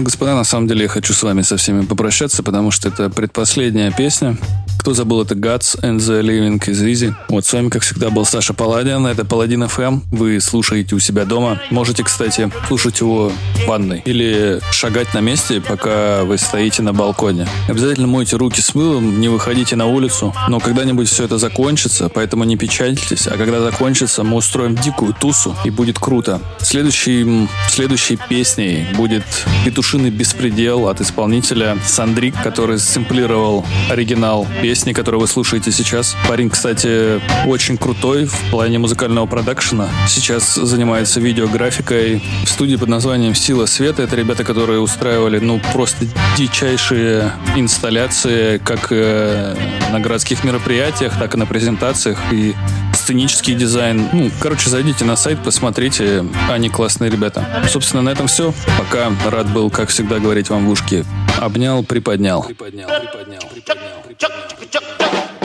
Собственно, 0.00 0.04
господа, 0.04 0.34
на 0.34 0.44
самом 0.44 0.68
деле 0.68 0.82
я 0.82 0.88
хочу 0.88 1.12
с 1.12 1.22
вами 1.22 1.42
со 1.42 1.56
всеми 1.56 1.84
попрощаться, 1.84 2.42
потому 2.42 2.70
что 2.70 2.88
это 2.88 3.10
предпоследняя 3.10 3.90
песня. 3.92 4.36
Кто 4.78 4.94
забыл, 4.94 5.22
это 5.22 5.34
Guts 5.34 5.78
and 5.82 5.98
the 5.98 6.22
Living 6.22 6.58
is 6.58 6.84
Easy. 6.84 7.14
Вот 7.28 7.44
с 7.44 7.52
вами, 7.52 7.68
как 7.68 7.82
всегда, 7.82 8.08
был 8.10 8.24
Саша 8.24 8.54
Паладин. 8.54 9.06
Это 9.06 9.24
Паладин 9.24 9.64
FM. 9.64 10.02
Вы 10.10 10.40
слушаете 10.40 10.94
у 10.94 10.98
себя 10.98 11.24
дома. 11.24 11.60
Можете, 11.70 12.02
кстати, 12.02 12.50
слушать 12.66 13.00
его 13.00 13.30
ванной. 13.66 14.02
Или 14.04 14.60
шагать 14.72 15.14
на 15.14 15.20
месте, 15.20 15.60
пока 15.60 16.24
вы 16.24 16.38
стоите 16.38 16.82
на 16.82 16.92
балконе. 16.92 17.46
Обязательно 17.68 18.06
мойте 18.06 18.36
руки 18.36 18.60
с 18.60 18.74
мылом, 18.74 19.20
не 19.20 19.28
выходите 19.28 19.76
на 19.76 19.86
улицу. 19.86 20.34
Но 20.48 20.60
когда-нибудь 20.60 21.08
все 21.08 21.24
это 21.24 21.38
закончится, 21.38 22.08
поэтому 22.08 22.44
не 22.44 22.56
печальтесь. 22.56 23.26
А 23.26 23.36
когда 23.36 23.60
закончится, 23.60 24.22
мы 24.24 24.36
устроим 24.36 24.76
дикую 24.76 25.14
тусу, 25.14 25.54
и 25.64 25.70
будет 25.70 25.98
круто. 25.98 26.40
Следующей, 26.60 27.48
следующей 27.68 28.16
песней 28.28 28.86
будет 28.94 29.24
«Петушиный 29.64 30.10
беспредел» 30.10 30.88
от 30.88 31.00
исполнителя 31.00 31.78
Сандрик, 31.84 32.34
который 32.42 32.78
сэмплировал 32.78 33.64
оригинал 33.88 34.46
песни, 34.62 34.92
которую 34.92 35.20
вы 35.20 35.28
слушаете 35.28 35.72
сейчас. 35.72 36.16
Парень, 36.28 36.50
кстати, 36.50 37.20
очень 37.46 37.76
крутой 37.76 38.26
в 38.26 38.50
плане 38.50 38.78
музыкального 38.78 39.26
продакшена. 39.26 39.88
Сейчас 40.08 40.54
занимается 40.54 41.20
видеографикой 41.20 42.22
в 42.44 42.48
студии 42.48 42.76
под 42.76 42.88
названием 42.88 43.34
«Сила 43.50 43.66
света». 43.66 44.04
Это 44.04 44.14
ребята, 44.14 44.44
которые 44.44 44.78
устраивали, 44.78 45.40
ну, 45.40 45.60
просто 45.72 46.06
дичайшие 46.36 47.32
инсталляции 47.56 48.58
как 48.58 48.92
э, 48.92 49.56
на 49.90 49.98
городских 49.98 50.44
мероприятиях, 50.44 51.18
так 51.18 51.34
и 51.34 51.36
на 51.36 51.46
презентациях. 51.46 52.20
И 52.30 52.54
сценический 52.94 53.56
дизайн. 53.56 54.08
Ну, 54.12 54.30
короче, 54.38 54.70
зайдите 54.70 55.04
на 55.04 55.16
сайт, 55.16 55.40
посмотрите. 55.42 56.24
Они 56.48 56.68
классные 56.68 57.10
ребята. 57.10 57.44
Собственно, 57.68 58.02
на 58.02 58.10
этом 58.10 58.28
все. 58.28 58.54
Пока 58.78 59.10
рад 59.28 59.52
был, 59.52 59.68
как 59.68 59.88
всегда, 59.88 60.20
говорить 60.20 60.48
вам 60.48 60.68
в 60.68 60.70
ушки. 60.70 61.04
Обнял, 61.40 61.82
приподнял. 61.82 62.44
Приподнял, 62.44 62.88
приподнял, 62.88 63.40
приподнял. 63.52 63.80
Slums 64.20 65.39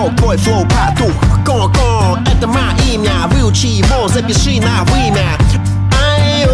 зажег, 0.00 0.16
твой 0.16 0.36
flow 0.38 0.66
потух 0.66 1.44
Ко-ко, 1.44 2.18
это 2.30 2.46
мое 2.46 2.72
имя. 2.92 3.26
Выучи 3.28 3.66
его, 3.66 4.08
запиши 4.08 4.60
на 4.60 4.84
вымя. 4.84 5.36
Аю, 5.92 6.52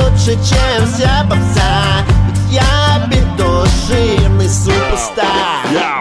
лучше, 0.00 0.32
чем 0.32 0.86
вся 0.86 1.24
попса. 1.28 2.04
Ведь 2.26 2.60
я 2.60 3.06
петушиный 3.08 4.48
superstar 4.48 5.91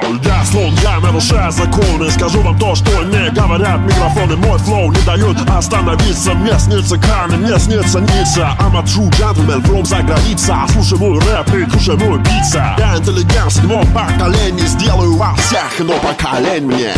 слон, 1.20 1.40
я 1.40 1.48
нарушаю 1.48 1.52
законы. 1.52 2.12
Скажу 2.12 2.42
вам 2.42 2.58
то, 2.58 2.76
что 2.76 3.04
не 3.04 3.30
говорят 3.32 3.80
микрофоны. 3.82 4.36
Мой 4.38 4.58
flow 4.60 4.92
не 4.92 5.02
дают 5.02 5.38
остановиться. 5.50 6.34
Мне 6.34 6.58
снится 6.60 6.98
Каны, 6.98 7.38
мне 7.38 7.58
снится 7.60 8.00
Ницца. 8.00 8.56
I'm 8.60 8.76
a 8.76 8.84
true 8.84 9.10
gentleman 9.12 9.62
from 9.64 9.86
за 9.86 10.02
граница. 10.02 10.58
Слушай 10.72 10.98
мой 10.98 11.20
рэп 11.20 11.54
и 11.56 11.70
кушай 11.70 11.98
мой 11.98 12.20
пицца. 12.20 12.76
Я 12.78 12.98
интеллигент 12.98 13.52
седьмого 13.52 13.86
поколения 13.88 14.66
Сделаю 14.66 15.18
вас 15.18 15.38
всех, 15.40 15.80
но 15.80 15.94
поколень 16.00 16.66
мне 16.66 16.94